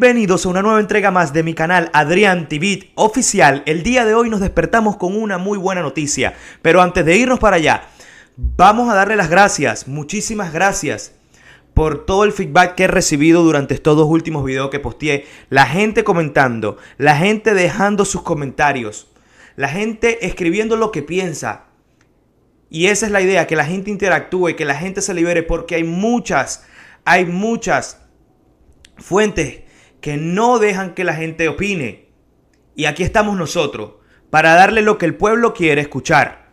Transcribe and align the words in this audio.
Bienvenidos 0.00 0.46
a 0.46 0.50
una 0.50 0.62
nueva 0.62 0.78
entrega 0.78 1.10
más 1.10 1.32
de 1.32 1.42
mi 1.42 1.54
canal 1.54 1.90
Adrián 1.92 2.48
TV 2.48 2.92
oficial. 2.94 3.64
El 3.66 3.82
día 3.82 4.04
de 4.04 4.14
hoy 4.14 4.30
nos 4.30 4.38
despertamos 4.38 4.96
con 4.96 5.20
una 5.20 5.38
muy 5.38 5.58
buena 5.58 5.82
noticia, 5.82 6.34
pero 6.62 6.80
antes 6.80 7.04
de 7.04 7.16
irnos 7.16 7.40
para 7.40 7.56
allá, 7.56 7.88
vamos 8.36 8.88
a 8.88 8.94
darle 8.94 9.16
las 9.16 9.28
gracias, 9.28 9.88
muchísimas 9.88 10.52
gracias 10.52 11.16
por 11.74 12.06
todo 12.06 12.22
el 12.22 12.30
feedback 12.30 12.76
que 12.76 12.84
he 12.84 12.86
recibido 12.86 13.42
durante 13.42 13.74
estos 13.74 13.96
dos 13.96 14.06
últimos 14.08 14.44
videos 14.44 14.70
que 14.70 14.78
posteé. 14.78 15.26
La 15.50 15.66
gente 15.66 16.04
comentando, 16.04 16.76
la 16.96 17.16
gente 17.16 17.52
dejando 17.52 18.04
sus 18.04 18.22
comentarios, 18.22 19.08
la 19.56 19.68
gente 19.68 20.28
escribiendo 20.28 20.76
lo 20.76 20.92
que 20.92 21.02
piensa. 21.02 21.64
Y 22.70 22.86
esa 22.86 23.06
es 23.06 23.10
la 23.10 23.20
idea, 23.20 23.48
que 23.48 23.56
la 23.56 23.64
gente 23.64 23.90
interactúe, 23.90 24.54
que 24.54 24.64
la 24.64 24.76
gente 24.76 25.02
se 25.02 25.12
libere, 25.12 25.42
porque 25.42 25.74
hay 25.74 25.82
muchas, 25.82 26.64
hay 27.04 27.24
muchas 27.24 28.00
fuentes 28.96 29.66
que 30.00 30.16
no 30.16 30.58
dejan 30.58 30.94
que 30.94 31.04
la 31.04 31.14
gente 31.14 31.48
opine. 31.48 32.08
Y 32.74 32.84
aquí 32.84 33.02
estamos 33.02 33.36
nosotros, 33.36 33.92
para 34.30 34.54
darle 34.54 34.82
lo 34.82 34.98
que 34.98 35.06
el 35.06 35.16
pueblo 35.16 35.54
quiere 35.54 35.80
escuchar. 35.80 36.48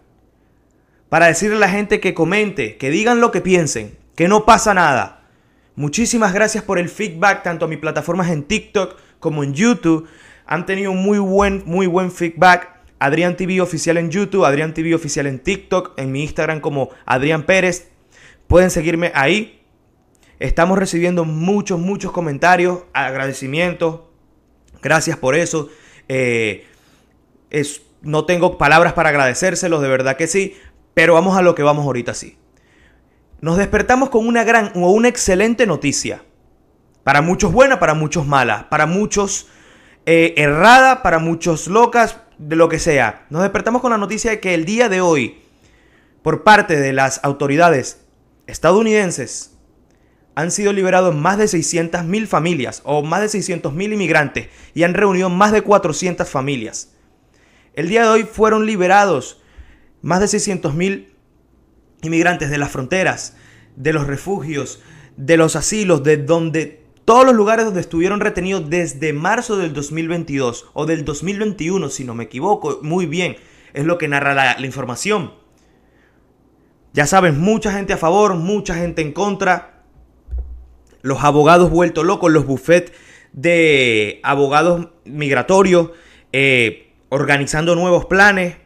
Para 1.09 1.27
decirle 1.27 1.57
a 1.57 1.59
la 1.59 1.69
gente 1.69 1.99
que 1.99 2.13
comente, 2.13 2.77
que 2.77 2.89
digan 2.89 3.21
lo 3.21 3.31
que 3.31 3.41
piensen, 3.41 3.97
que 4.15 4.27
no 4.27 4.45
pasa 4.45 4.73
nada. 4.73 5.27
Muchísimas 5.75 6.33
gracias 6.33 6.63
por 6.63 6.79
el 6.79 6.89
feedback, 6.89 7.43
tanto 7.43 7.65
a 7.65 7.67
mis 7.67 7.79
plataformas 7.79 8.29
en 8.29 8.43
TikTok 8.43 8.95
como 9.19 9.43
en 9.43 9.53
YouTube. 9.53 10.07
Han 10.45 10.65
tenido 10.65 10.93
muy 10.93 11.19
buen, 11.19 11.63
muy 11.65 11.85
buen 11.87 12.11
feedback. 12.11 12.75
Adrián 12.97 13.35
TV 13.35 13.61
Oficial 13.61 13.97
en 13.97 14.09
YouTube, 14.09 14.45
Adrián 14.45 14.73
TV 14.73 14.95
Oficial 14.95 15.27
en 15.27 15.39
TikTok, 15.39 15.93
en 15.97 16.11
mi 16.11 16.23
Instagram 16.23 16.61
como 16.61 16.89
Adrián 17.05 17.43
Pérez. 17.43 17.89
Pueden 18.47 18.71
seguirme 18.71 19.11
ahí. 19.13 19.64
Estamos 20.39 20.77
recibiendo 20.77 21.25
muchos, 21.25 21.79
muchos 21.79 22.11
comentarios, 22.11 22.83
agradecimientos. 22.93 24.01
Gracias 24.81 25.17
por 25.17 25.35
eso. 25.35 25.69
Eh, 26.07 26.65
es, 27.49 27.81
no 28.01 28.25
tengo 28.25 28.57
palabras 28.57 28.93
para 28.93 29.09
agradecérselos, 29.09 29.81
de 29.81 29.87
verdad 29.87 30.17
que 30.17 30.27
sí. 30.27 30.55
Pero 30.93 31.13
vamos 31.13 31.37
a 31.37 31.41
lo 31.41 31.55
que 31.55 31.63
vamos 31.63 31.85
ahorita 31.85 32.13
sí. 32.13 32.37
Nos 33.41 33.57
despertamos 33.57 34.09
con 34.09 34.27
una 34.27 34.43
gran 34.43 34.71
o 34.75 34.91
una 34.91 35.07
excelente 35.07 35.65
noticia. 35.65 36.23
Para 37.03 37.21
muchos 37.21 37.51
buena, 37.51 37.79
para 37.79 37.93
muchos 37.93 38.25
mala. 38.25 38.69
Para 38.69 38.85
muchos 38.85 39.47
eh, 40.05 40.33
errada, 40.37 41.03
para 41.03 41.19
muchos 41.19 41.67
locas, 41.67 42.17
de 42.37 42.55
lo 42.55 42.69
que 42.69 42.79
sea. 42.79 43.25
Nos 43.29 43.41
despertamos 43.41 43.81
con 43.81 43.91
la 43.91 43.97
noticia 43.97 44.31
de 44.31 44.39
que 44.39 44.53
el 44.53 44.65
día 44.65 44.89
de 44.89 45.01
hoy, 45.01 45.41
por 46.21 46.43
parte 46.43 46.75
de 46.75 46.93
las 46.93 47.23
autoridades 47.23 48.05
estadounidenses, 48.47 49.54
han 50.35 50.51
sido 50.51 50.73
liberados 50.73 51.15
más 51.15 51.37
de 51.37 51.45
600.000 51.45 52.27
familias 52.27 52.81
o 52.83 53.01
más 53.01 53.21
de 53.21 53.39
600.000 53.39 53.93
inmigrantes 53.93 54.49
y 54.73 54.83
han 54.83 54.93
reunido 54.93 55.29
más 55.29 55.53
de 55.53 55.61
400 55.61 56.29
familias. 56.29 56.93
El 57.73 57.87
día 57.87 58.03
de 58.03 58.09
hoy 58.09 58.23
fueron 58.23 58.65
liberados 58.65 59.41
más 60.01 60.19
de 60.19 60.25
600.000 60.25 61.07
inmigrantes 62.01 62.49
de 62.49 62.57
las 62.57 62.69
fronteras, 62.69 63.37
de 63.77 63.93
los 63.93 64.07
refugios, 64.07 64.81
de 65.15 65.37
los 65.37 65.55
asilos, 65.55 66.03
de 66.03 66.17
donde 66.17 66.83
todos 67.05 67.25
los 67.25 67.35
lugares 67.35 67.65
donde 67.65 67.81
estuvieron 67.81 68.19
retenidos 68.19 68.69
desde 68.69 69.13
marzo 69.13 69.57
del 69.57 69.73
2022 69.73 70.67
o 70.73 70.85
del 70.85 71.05
2021, 71.05 71.89
si 71.89 72.03
no 72.03 72.13
me 72.13 72.25
equivoco, 72.25 72.79
muy 72.81 73.05
bien, 73.05 73.37
es 73.73 73.85
lo 73.85 73.97
que 73.97 74.07
narra 74.07 74.33
la, 74.33 74.57
la 74.59 74.65
información. 74.65 75.33
Ya 76.93 77.05
saben, 77.05 77.39
mucha 77.39 77.71
gente 77.71 77.93
a 77.93 77.97
favor, 77.97 78.35
mucha 78.35 78.75
gente 78.75 79.01
en 79.01 79.11
contra 79.13 79.74
los 81.05 81.23
abogados 81.23 81.69
vueltos 81.69 82.03
locos, 82.03 82.31
los 82.31 82.47
buffets 82.47 82.91
de 83.31 84.19
abogados 84.23 84.87
migratorios, 85.05 85.91
eh, 86.31 86.93
organizando 87.09 87.75
nuevos 87.75 88.05
planes. 88.05 88.57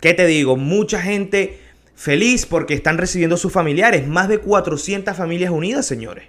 ¿Qué 0.00 0.14
te 0.14 0.26
digo? 0.26 0.56
Mucha 0.56 1.00
gente 1.00 1.60
feliz 1.94 2.44
porque 2.44 2.74
están 2.74 2.98
recibiendo 2.98 3.36
sus 3.36 3.52
familiares. 3.52 4.08
Más 4.08 4.26
de 4.26 4.38
400 4.38 5.16
familias 5.16 5.52
unidas, 5.52 5.86
señores. 5.86 6.24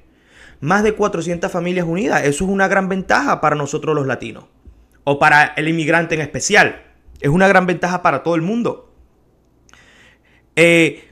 Más 0.59 0.83
de 0.83 0.93
400 0.93 1.51
familias 1.51 1.87
unidas. 1.87 2.21
Eso 2.25 2.45
es 2.45 2.51
una 2.51 2.67
gran 2.67 2.87
ventaja 2.87 3.41
para 3.41 3.55
nosotros 3.55 3.95
los 3.95 4.05
latinos. 4.05 4.45
O 5.05 5.17
para 5.17 5.55
el 5.57 5.67
inmigrante 5.67 6.13
en 6.13 6.21
especial. 6.21 6.83
Es 7.19 7.29
una 7.29 7.47
gran 7.47 7.65
ventaja 7.65 8.03
para 8.03 8.21
todo 8.21 8.35
el 8.35 8.43
mundo. 8.43 8.93
Eh, 10.55 11.09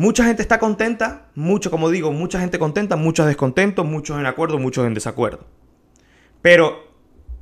Mucha 0.00 0.24
gente 0.24 0.40
está 0.40 0.58
contenta, 0.58 1.26
mucho, 1.34 1.70
como 1.70 1.90
digo, 1.90 2.10
mucha 2.10 2.40
gente 2.40 2.58
contenta, 2.58 2.96
muchos 2.96 3.26
descontentos, 3.26 3.84
muchos 3.84 4.18
en 4.18 4.24
acuerdo, 4.24 4.58
muchos 4.58 4.86
en 4.86 4.94
desacuerdo. 4.94 5.44
Pero 6.40 6.90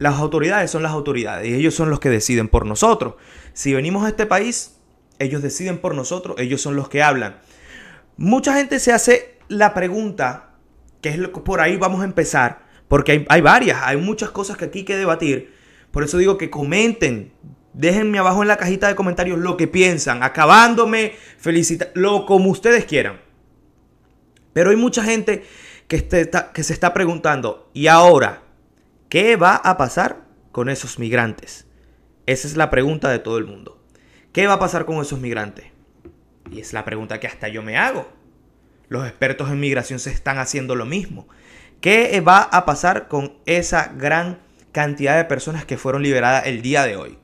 las 0.01 0.17
autoridades 0.17 0.69
son 0.69 0.83
las 0.83 0.91
autoridades 0.91 1.49
y 1.49 1.55
ellos 1.55 1.77
son 1.77 1.89
los 1.89 2.01
que 2.01 2.09
deciden 2.09 2.49
por 2.49 2.67
nosotros. 2.67 3.15
Si 3.53 3.73
venimos 3.73 4.05
a 4.05 4.09
este 4.09 4.27
país, 4.27 4.77
ellos 5.21 5.41
deciden 5.41 5.79
por 5.79 5.95
nosotros, 5.95 6.35
ellos 6.41 6.61
son 6.61 6.75
los 6.75 6.89
que 6.89 7.01
hablan. 7.01 7.39
Mucha 8.17 8.55
gente 8.55 8.81
se 8.81 8.93
hace 8.93 9.39
la 9.47 9.73
pregunta, 9.73 10.57
que 11.01 11.11
es 11.11 11.19
lo 11.19 11.31
que 11.31 11.43
por 11.43 11.61
ahí 11.61 11.77
vamos 11.77 12.01
a 12.01 12.07
empezar, 12.07 12.67
porque 12.89 13.13
hay, 13.13 13.27
hay 13.29 13.41
varias, 13.41 13.83
hay 13.85 13.99
muchas 13.99 14.33
cosas 14.33 14.57
que 14.57 14.65
aquí 14.65 14.81
hay 14.81 14.85
que 14.85 14.97
debatir. 14.97 15.55
Por 15.93 16.03
eso 16.03 16.19
digo 16.19 16.37
que 16.37 16.51
comenten, 16.51 17.33
Déjenme 17.73 18.19
abajo 18.19 18.43
en 18.43 18.49
la 18.49 18.57
cajita 18.57 18.89
de 18.89 18.95
comentarios 18.95 19.39
lo 19.39 19.57
que 19.57 19.69
piensan, 19.69 20.23
acabándome, 20.23 21.13
felicita, 21.39 21.89
lo 21.95 22.27
como 22.27 22.51
ustedes 22.51 22.85
quieran. 22.85 23.21
Pero 24.53 24.71
hay 24.71 24.77
mucha 24.77 25.05
gente 25.05 25.45
que, 25.87 25.97
este, 25.97 26.31
que 26.53 26.63
se 26.63 26.73
está 26.73 26.93
preguntando, 26.93 27.71
¿y 27.75 27.87
ahora 27.87 28.43
qué 29.09 29.37
va 29.37 29.57
a 29.57 29.77
pasar 29.77 30.25
con 30.53 30.69
esos 30.69 30.99
migrantes? 30.99 31.67
Esa 32.27 32.49
es 32.49 32.57
la 32.57 32.71
pregunta 32.71 33.09
de 33.09 33.19
todo 33.19 33.39
el 33.39 33.47
mundo. 33.47 33.83
¿Qué 34.33 34.47
va 34.47 34.55
a 34.55 34.59
pasar 34.59 34.85
con 34.85 35.01
esos 35.01 35.21
migrantes? 35.21 35.67
Y 36.51 36.61
es 36.61 36.73
la 36.73 36.85
pregunta 36.85 37.21
que 37.21 37.27
hasta 37.27 37.49
yo 37.49 37.63
me 37.63 37.79
hago. 37.79 38.09
Los 38.89 39.07
expertos 39.07 39.51
en 39.51 39.61
migración 39.61 39.99
se 39.99 40.11
están 40.11 40.39
haciendo 40.39 40.75
lo 40.75 40.87
mismo. 40.87 41.29
¿Qué 41.81 42.21
va 42.21 42.43
a 42.43 42.65
pasar 42.65 43.09
con 43.09 43.39
esa 43.47 43.93
gran 43.97 44.41
cantidad 44.73 45.17
de 45.17 45.25
personas 45.25 45.65
que 45.65 45.79
fueron 45.79 46.03
liberadas 46.03 46.47
el 46.47 46.63
día 46.63 46.85
de 46.85 46.97
hoy? 46.97 47.19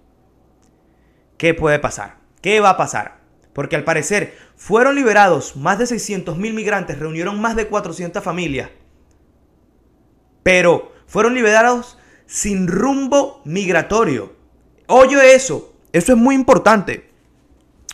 ¿Qué 1.44 1.52
puede 1.52 1.78
pasar? 1.78 2.16
¿Qué 2.40 2.60
va 2.60 2.70
a 2.70 2.76
pasar? 2.78 3.20
Porque 3.52 3.76
al 3.76 3.84
parecer 3.84 4.34
fueron 4.56 4.94
liberados 4.94 5.56
más 5.56 5.78
de 5.78 5.86
600 5.86 6.38
mil 6.38 6.54
migrantes, 6.54 6.98
reunieron 6.98 7.38
más 7.38 7.54
de 7.54 7.66
400 7.66 8.24
familias, 8.24 8.70
pero 10.42 10.94
fueron 11.06 11.34
liberados 11.34 11.98
sin 12.24 12.66
rumbo 12.66 13.42
migratorio. 13.44 14.34
Oye 14.86 15.34
eso, 15.34 15.74
eso 15.92 16.12
es 16.12 16.18
muy 16.18 16.34
importante. 16.34 17.10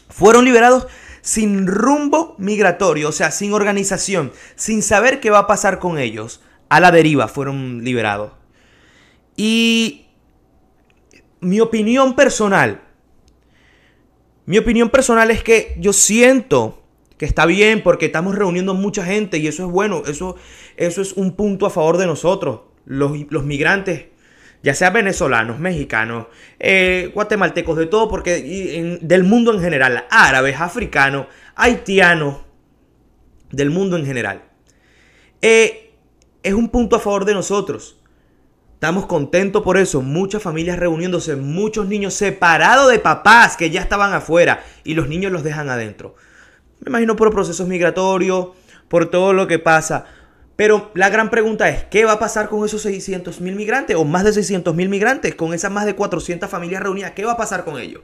Fueron 0.08 0.44
liberados 0.44 0.86
sin 1.20 1.66
rumbo 1.66 2.36
migratorio, 2.38 3.08
o 3.08 3.12
sea, 3.12 3.32
sin 3.32 3.52
organización, 3.52 4.32
sin 4.54 4.80
saber 4.80 5.18
qué 5.18 5.30
va 5.30 5.38
a 5.40 5.46
pasar 5.48 5.80
con 5.80 5.98
ellos. 5.98 6.40
A 6.68 6.78
la 6.78 6.92
deriva 6.92 7.26
fueron 7.26 7.82
liberados. 7.82 8.30
Y 9.36 10.06
mi 11.40 11.58
opinión 11.58 12.14
personal, 12.14 12.82
mi 14.50 14.58
opinión 14.58 14.90
personal 14.90 15.30
es 15.30 15.44
que 15.44 15.76
yo 15.78 15.92
siento 15.92 16.82
que 17.16 17.24
está 17.24 17.46
bien 17.46 17.84
porque 17.84 18.06
estamos 18.06 18.34
reuniendo 18.34 18.74
mucha 18.74 19.04
gente 19.04 19.38
y 19.38 19.46
eso 19.46 19.64
es 19.64 19.70
bueno, 19.70 20.02
eso, 20.08 20.34
eso 20.76 21.00
es 21.02 21.12
un 21.12 21.36
punto 21.36 21.66
a 21.66 21.70
favor 21.70 21.98
de 21.98 22.06
nosotros, 22.06 22.62
los, 22.84 23.12
migrantes, 23.44 24.06
ya 24.64 24.74
sea 24.74 24.90
venezolanos, 24.90 25.60
mexicanos, 25.60 26.26
eh, 26.58 27.12
guatemaltecos, 27.14 27.76
de 27.76 27.86
todo, 27.86 28.08
porque 28.08 28.98
del 29.00 29.22
mundo 29.22 29.54
en 29.54 29.60
general, 29.60 30.06
árabes, 30.10 30.60
africanos, 30.60 31.28
haitianos, 31.54 32.38
del 33.52 33.70
mundo 33.70 33.96
en 33.96 34.04
general. 34.04 34.42
Eh, 35.42 35.92
es 36.42 36.54
un 36.54 36.70
punto 36.70 36.96
a 36.96 36.98
favor 36.98 37.24
de 37.24 37.34
nosotros. 37.34 37.99
Estamos 38.80 39.04
contentos 39.04 39.62
por 39.62 39.76
eso. 39.76 40.00
Muchas 40.00 40.42
familias 40.42 40.78
reuniéndose, 40.78 41.36
muchos 41.36 41.86
niños 41.86 42.14
separados 42.14 42.90
de 42.90 42.98
papás 42.98 43.58
que 43.58 43.68
ya 43.68 43.82
estaban 43.82 44.14
afuera 44.14 44.64
y 44.84 44.94
los 44.94 45.06
niños 45.06 45.30
los 45.32 45.44
dejan 45.44 45.68
adentro. 45.68 46.14
Me 46.78 46.88
imagino 46.88 47.14
por 47.14 47.30
procesos 47.30 47.68
migratorios, 47.68 48.52
por 48.88 49.10
todo 49.10 49.34
lo 49.34 49.46
que 49.46 49.58
pasa. 49.58 50.06
Pero 50.56 50.90
la 50.94 51.10
gran 51.10 51.28
pregunta 51.28 51.68
es, 51.68 51.84
¿qué 51.84 52.06
va 52.06 52.12
a 52.12 52.18
pasar 52.18 52.48
con 52.48 52.64
esos 52.64 52.80
600 52.80 53.42
mil 53.42 53.54
migrantes 53.54 53.96
o 53.96 54.06
más 54.06 54.24
de 54.24 54.32
600 54.32 54.74
mil 54.74 54.88
migrantes? 54.88 55.34
Con 55.34 55.52
esas 55.52 55.70
más 55.70 55.84
de 55.84 55.94
400 55.94 56.48
familias 56.48 56.82
reunidas, 56.82 57.10
¿qué 57.10 57.26
va 57.26 57.32
a 57.32 57.36
pasar 57.36 57.66
con 57.66 57.78
ellos? 57.78 58.00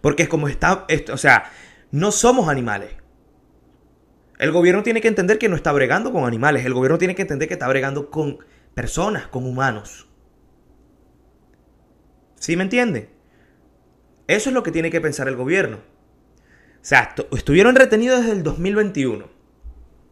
Porque 0.00 0.24
es 0.24 0.28
como 0.28 0.48
está, 0.48 0.86
o 1.12 1.18
sea, 1.18 1.52
no 1.92 2.10
somos 2.10 2.48
animales. 2.48 2.90
El 4.40 4.50
gobierno 4.50 4.82
tiene 4.82 5.00
que 5.00 5.06
entender 5.06 5.38
que 5.38 5.48
no 5.48 5.54
está 5.54 5.70
bregando 5.70 6.10
con 6.10 6.24
animales. 6.24 6.66
El 6.66 6.74
gobierno 6.74 6.98
tiene 6.98 7.14
que 7.14 7.22
entender 7.22 7.46
que 7.46 7.54
está 7.54 7.68
bregando 7.68 8.10
con 8.10 8.40
personas, 8.74 9.28
con 9.28 9.46
humanos. 9.46 10.08
¿Sí 12.38 12.56
me 12.56 12.64
entienden? 12.64 13.08
Eso 14.26 14.50
es 14.50 14.54
lo 14.54 14.62
que 14.62 14.72
tiene 14.72 14.90
que 14.90 15.00
pensar 15.00 15.28
el 15.28 15.36
gobierno. 15.36 15.76
O 15.76 16.86
sea, 16.86 17.14
estuvieron 17.32 17.76
retenidos 17.76 18.20
desde 18.20 18.32
el 18.32 18.42
2021. 18.42 19.32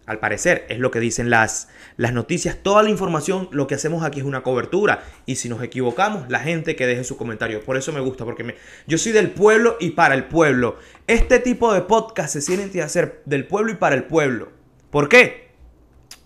Al 0.04 0.18
parecer, 0.18 0.66
es 0.68 0.78
lo 0.78 0.90
que 0.90 0.98
dicen 0.98 1.30
las, 1.30 1.68
las 1.96 2.12
noticias. 2.12 2.56
Toda 2.62 2.82
la 2.82 2.90
información, 2.90 3.48
lo 3.52 3.66
que 3.66 3.74
hacemos 3.74 4.02
aquí 4.02 4.20
es 4.20 4.26
una 4.26 4.42
cobertura. 4.42 5.04
Y 5.26 5.36
si 5.36 5.48
nos 5.48 5.62
equivocamos, 5.62 6.28
la 6.28 6.40
gente 6.40 6.74
que 6.74 6.86
deje 6.86 7.04
su 7.04 7.16
comentario. 7.16 7.62
Por 7.62 7.76
eso 7.76 7.92
me 7.92 8.00
gusta, 8.00 8.24
porque 8.24 8.56
yo 8.86 8.98
soy 8.98 9.12
del 9.12 9.30
pueblo 9.30 9.76
y 9.78 9.90
para 9.90 10.14
el 10.14 10.24
pueblo. 10.24 10.76
Este 11.06 11.38
tipo 11.38 11.72
de 11.72 11.82
podcast 11.82 12.32
se 12.32 12.44
tienen 12.44 12.70
que 12.70 12.82
hacer 12.82 13.22
del 13.26 13.46
pueblo 13.46 13.72
y 13.72 13.76
para 13.76 13.94
el 13.94 14.04
pueblo. 14.04 14.50
¿Por 14.90 15.08
qué? 15.08 15.51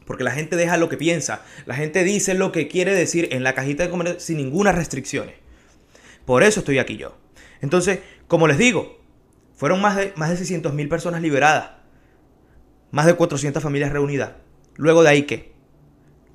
Porque 0.06 0.25
la 0.25 0.31
gente 0.31 0.56
deja 0.56 0.76
lo 0.76 0.88
que 0.88 0.97
piensa. 0.97 1.43
La 1.67 1.75
gente 1.75 2.05
dice 2.05 2.35
lo 2.35 2.53
que 2.53 2.69
quiere 2.69 2.94
decir 2.94 3.29
en 3.32 3.43
la 3.43 3.55
cajita 3.55 3.82
de 3.82 3.91
comentarios 3.91 4.23
sin 4.23 4.37
ninguna 4.37 4.73
restricciones. 4.73 5.35
Por 6.25 6.43
eso 6.43 6.61
estoy 6.61 6.79
aquí 6.79 6.97
yo. 6.97 7.19
Entonces, 7.61 8.00
como 8.29 8.47
les 8.47 8.56
digo, 8.56 9.00
fueron 9.56 9.81
más 9.81 9.97
de, 9.97 10.12
más 10.17 10.31
de 10.31 10.44
600.000 10.44 10.88
personas 10.88 11.20
liberadas. 11.20 11.73
Más 12.93 13.06
de 13.06 13.14
400 13.14 13.62
familias 13.62 13.93
reunidas. 13.93 14.32
Luego 14.76 15.03
de 15.03 15.08
ahí, 15.08 15.23
¿qué? 15.23 15.53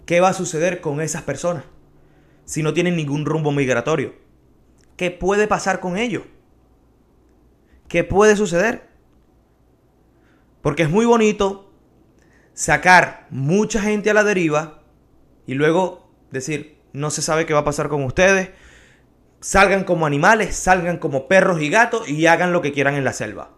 ¿Qué 0.06 0.19
va 0.19 0.29
a 0.29 0.33
suceder 0.33 0.81
con 0.81 1.00
esas 1.00 1.21
personas? 1.24 1.63
Si 2.44 2.63
no 2.63 2.74
tienen 2.74 2.97
ningún 2.97 3.25
rumbo 3.25 3.51
migratorio. 3.51 4.15
¿Qué 4.97 5.12
puede 5.12 5.47
pasar 5.47 5.79
con 5.79 5.97
ellos? 5.97 6.24
¿Qué 7.88 8.03
puede 8.03 8.35
suceder? 8.35 8.89
Porque 10.62 10.83
es 10.83 10.89
muy 10.89 11.06
bonito 11.06 11.70
sacar 12.62 13.25
mucha 13.31 13.81
gente 13.81 14.12
a 14.12 14.13
la 14.13 14.24
deriva 14.24 14.84
y 15.48 15.56
luego 15.56 16.12
decir, 16.30 16.78
no 16.94 17.10
se 17.10 17.24
sabe 17.24 17.48
qué 17.48 17.56
va 17.56 17.62
a 17.62 17.66
pasar 17.66 17.90
con 17.90 18.04
ustedes, 18.04 18.52
salgan 19.40 19.84
como 19.84 20.06
animales, 20.06 20.58
salgan 20.58 21.00
como 21.00 21.28
perros 21.28 21.60
y 21.60 21.72
gatos 21.72 22.08
y 22.08 22.28
hagan 22.28 22.54
lo 22.54 22.62
que 22.62 22.72
quieran 22.72 22.94
en 22.94 23.04
la 23.04 23.13
selva. 23.13 23.50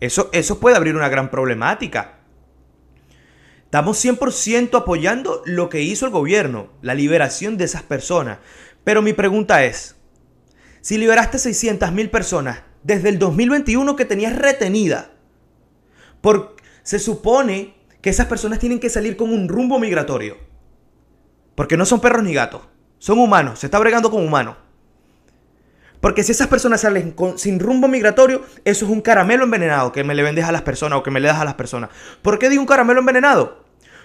Eso, 0.00 0.30
eso 0.32 0.60
puede 0.60 0.76
abrir 0.76 0.96
una 0.96 1.10
gran 1.10 1.30
problemática. 1.30 2.20
Estamos 3.64 4.02
100% 4.02 4.78
apoyando 4.78 5.42
lo 5.44 5.68
que 5.68 5.82
hizo 5.82 6.06
el 6.06 6.12
gobierno, 6.12 6.70
la 6.80 6.94
liberación 6.94 7.58
de 7.58 7.64
esas 7.66 7.82
personas. 7.82 8.38
Pero 8.82 9.02
mi 9.02 9.12
pregunta 9.12 9.62
es, 9.66 9.96
si 10.80 10.96
liberaste 10.96 11.36
600.000 11.36 12.10
personas 12.10 12.62
desde 12.82 13.10
el 13.10 13.18
2021 13.18 13.94
que 13.94 14.06
tenías 14.06 14.34
retenida, 14.34 15.10
por, 16.22 16.56
se 16.82 16.98
supone 16.98 17.78
que 18.00 18.10
esas 18.10 18.26
personas 18.26 18.58
tienen 18.58 18.80
que 18.80 18.90
salir 18.90 19.16
con 19.16 19.32
un 19.32 19.48
rumbo 19.48 19.78
migratorio. 19.78 20.36
Porque 21.54 21.76
no 21.76 21.84
son 21.84 22.00
perros 22.00 22.22
ni 22.22 22.32
gatos, 22.32 22.62
son 22.98 23.18
humanos, 23.18 23.58
se 23.58 23.66
está 23.66 23.78
bregando 23.78 24.10
con 24.10 24.24
humanos. 24.24 24.56
Porque 26.00 26.22
si 26.22 26.32
esas 26.32 26.48
personas 26.48 26.80
salen 26.80 27.14
sin 27.36 27.60
rumbo 27.60 27.86
migratorio, 27.86 28.42
eso 28.64 28.86
es 28.86 28.90
un 28.90 29.02
caramelo 29.02 29.44
envenenado 29.44 29.92
que 29.92 30.02
me 30.02 30.14
le 30.14 30.22
vendes 30.22 30.46
a 30.46 30.52
las 30.52 30.62
personas 30.62 30.98
o 30.98 31.02
que 31.02 31.10
me 31.10 31.20
le 31.20 31.28
das 31.28 31.38
a 31.38 31.44
las 31.44 31.54
personas. 31.54 31.90
¿Por 32.22 32.38
qué 32.38 32.48
digo 32.48 32.62
un 32.62 32.66
caramelo 32.66 33.00
envenenado? 33.00 33.64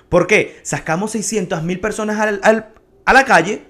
Porque 0.09 0.59
sacamos 0.63 1.11
600 1.11 1.63
mil 1.63 1.79
personas 1.79 2.19
a 2.19 3.13
la 3.13 3.25
calle 3.25 3.65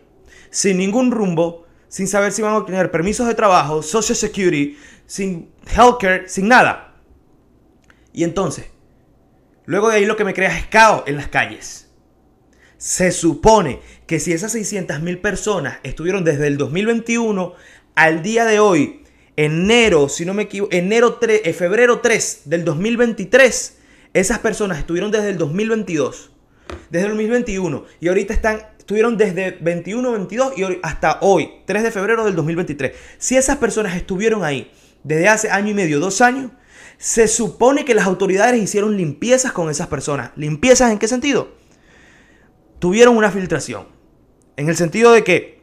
sin 0.49 0.77
ningún 0.77 1.11
rumbo, 1.11 1.67
sin 1.87 2.07
saber 2.07 2.31
si 2.31 2.41
van 2.41 2.53
a 2.53 2.57
obtener 2.57 2.89
permisos 2.89 3.27
de 3.27 3.35
trabajo, 3.35 3.83
Social 3.83 4.15
Security, 4.15 4.75
sin 5.05 5.51
healthcare, 5.67 6.27
sin 6.27 6.47
nada. 6.47 6.95
Y 8.11 8.23
entonces, 8.23 8.65
luego 9.65 9.89
de 9.89 9.97
ahí 9.97 10.05
lo 10.05 10.15
que 10.15 10.23
me 10.23 10.33
crea 10.33 10.57
es 10.57 10.65
caos 10.67 11.03
en 11.07 11.17
las 11.17 11.27
calles. 11.27 11.89
Se 12.77 13.11
supone 13.11 13.79
que 14.05 14.19
si 14.19 14.33
esas 14.33 14.51
600 14.51 15.01
mil 15.01 15.19
personas 15.19 15.79
estuvieron 15.83 16.23
desde 16.23 16.47
el 16.47 16.57
2021 16.57 17.53
al 17.95 18.21
día 18.21 18.45
de 18.45 18.59
hoy, 18.59 19.03
enero, 19.35 20.09
si 20.09 20.25
no 20.25 20.33
me 20.33 20.43
equivoco, 20.43 20.73
enero 20.73 21.15
3, 21.15 21.41
eh, 21.45 21.53
febrero 21.53 21.99
3 21.99 22.41
del 22.45 22.65
2023, 22.65 23.77
esas 24.13 24.39
personas 24.39 24.79
estuvieron 24.79 25.11
desde 25.11 25.29
el 25.29 25.37
2022, 25.37 26.31
desde 26.89 27.05
el 27.05 27.11
2021 27.11 27.85
y 27.99 28.07
ahorita 28.07 28.33
están 28.33 28.75
estuvieron 28.85 29.17
desde 29.17 29.57
21, 29.61 30.11
22 30.11 30.57
y 30.57 30.63
hasta 30.83 31.17
hoy, 31.21 31.49
3 31.65 31.81
de 31.81 31.91
febrero 31.91 32.23
del 32.23 32.35
2023. 32.35 32.91
Si 33.17 33.35
esas 33.35 33.57
personas 33.57 33.95
estuvieron 33.95 34.43
ahí 34.43 34.71
desde 35.03 35.27
hace 35.27 35.49
año 35.49 35.71
y 35.71 35.73
medio, 35.73 35.99
dos 35.99 36.21
años, 36.21 36.51
se 36.97 37.27
supone 37.27 37.85
que 37.85 37.95
las 37.95 38.05
autoridades 38.05 38.61
hicieron 38.61 38.97
limpiezas 38.97 39.51
con 39.51 39.69
esas 39.69 39.87
personas. 39.87 40.31
¿Limpiezas 40.35 40.91
en 40.91 40.99
qué 40.99 41.07
sentido? 41.07 41.49
Tuvieron 42.79 43.17
una 43.17 43.31
filtración. 43.31 43.87
En 44.57 44.69
el 44.69 44.75
sentido 44.75 45.11
de 45.11 45.23
que 45.23 45.61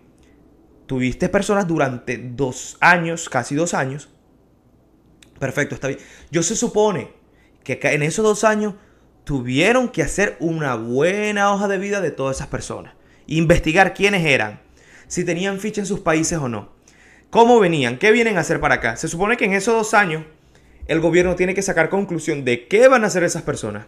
tuviste 0.87 1.29
personas 1.29 1.67
durante 1.67 2.19
dos 2.19 2.77
años, 2.81 3.29
casi 3.29 3.55
dos 3.55 3.75
años. 3.75 4.11
Perfecto, 5.39 5.75
está 5.75 5.89
bien. 5.89 6.01
Yo 6.31 6.43
se 6.43 6.55
supone 6.55 7.13
que 7.65 7.79
en 7.83 8.03
esos 8.03 8.25
dos 8.25 8.45
años 8.45 8.75
tuvieron 9.25 9.89
que 9.89 10.03
hacer 10.03 10.37
una 10.41 10.75
buena 10.75 11.53
hoja 11.53 11.69
de 11.69 11.79
vida 11.79 12.01
de 12.01 12.11
todas 12.11 12.37
esas 12.37 12.49
personas. 12.49 12.95
Investigar 13.27 13.95
quiénes 13.95 14.25
eran, 14.27 14.61
si 15.07 15.25
tenían 15.25 15.61
ficha 15.61 15.81
en 15.81 15.87
sus 15.87 16.01
países 16.01 16.39
o 16.39 16.49
no. 16.49 16.73
¿Cómo 17.31 17.59
venían? 17.59 17.99
¿Qué 17.99 18.11
vienen 18.11 18.37
a 18.37 18.41
hacer 18.41 18.61
para 18.61 18.75
acá? 18.75 18.97
Se 18.97 19.09
supone 19.09 19.37
que 19.37 19.47
en 19.47 19.55
esos 19.55 19.75
dos 19.75 19.95
años 19.95 20.25
el 20.87 21.01
gobierno 21.01 21.37
tiene 21.37 21.55
que 21.55 21.63
sacar 21.63 21.89
conclusión 21.89 22.45
de 22.45 22.67
qué 22.69 22.89
van 22.89 23.05
a 23.05 23.07
hacer 23.07 23.25
esas 23.25 23.43
personas, 23.43 23.87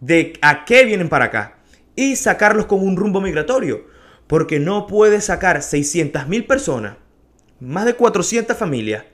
de 0.00 0.34
a 0.42 0.64
qué 0.64 0.84
vienen 0.84 1.08
para 1.08 1.26
acá 1.26 1.58
y 1.94 2.16
sacarlos 2.16 2.66
con 2.66 2.80
un 2.80 2.96
rumbo 2.96 3.20
migratorio. 3.20 3.86
Porque 4.26 4.58
no 4.60 4.86
puede 4.86 5.20
sacar 5.20 5.58
600.000 5.58 6.46
personas, 6.46 6.96
más 7.60 7.84
de 7.84 7.94
400 7.94 8.56
familias, 8.56 9.04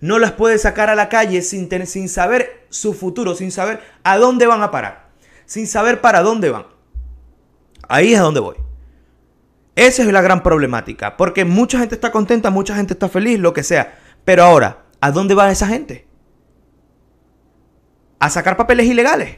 no 0.00 0.18
las 0.18 0.32
puede 0.32 0.58
sacar 0.58 0.90
a 0.90 0.94
la 0.94 1.08
calle 1.08 1.42
sin, 1.42 1.68
sin 1.86 2.08
saber 2.08 2.66
su 2.68 2.94
futuro, 2.94 3.34
sin 3.34 3.50
saber 3.50 3.80
a 4.02 4.16
dónde 4.18 4.46
van 4.46 4.62
a 4.62 4.70
parar, 4.70 5.10
sin 5.46 5.66
saber 5.66 6.00
para 6.00 6.22
dónde 6.22 6.50
van. 6.50 6.66
Ahí 7.88 8.14
es 8.14 8.20
a 8.20 8.22
donde 8.22 8.40
voy. 8.40 8.56
Esa 9.76 10.02
es 10.02 10.12
la 10.12 10.22
gran 10.22 10.42
problemática, 10.42 11.16
porque 11.16 11.44
mucha 11.44 11.78
gente 11.78 11.94
está 11.94 12.12
contenta, 12.12 12.50
mucha 12.50 12.76
gente 12.76 12.92
está 12.92 13.08
feliz, 13.08 13.38
lo 13.38 13.52
que 13.52 13.62
sea. 13.62 13.98
Pero 14.24 14.44
ahora, 14.44 14.84
¿a 15.00 15.10
dónde 15.10 15.34
va 15.34 15.50
esa 15.50 15.66
gente? 15.66 16.06
¿A 18.24 18.30
sacar 18.30 18.56
papeles 18.56 18.86
ilegales? 18.86 19.36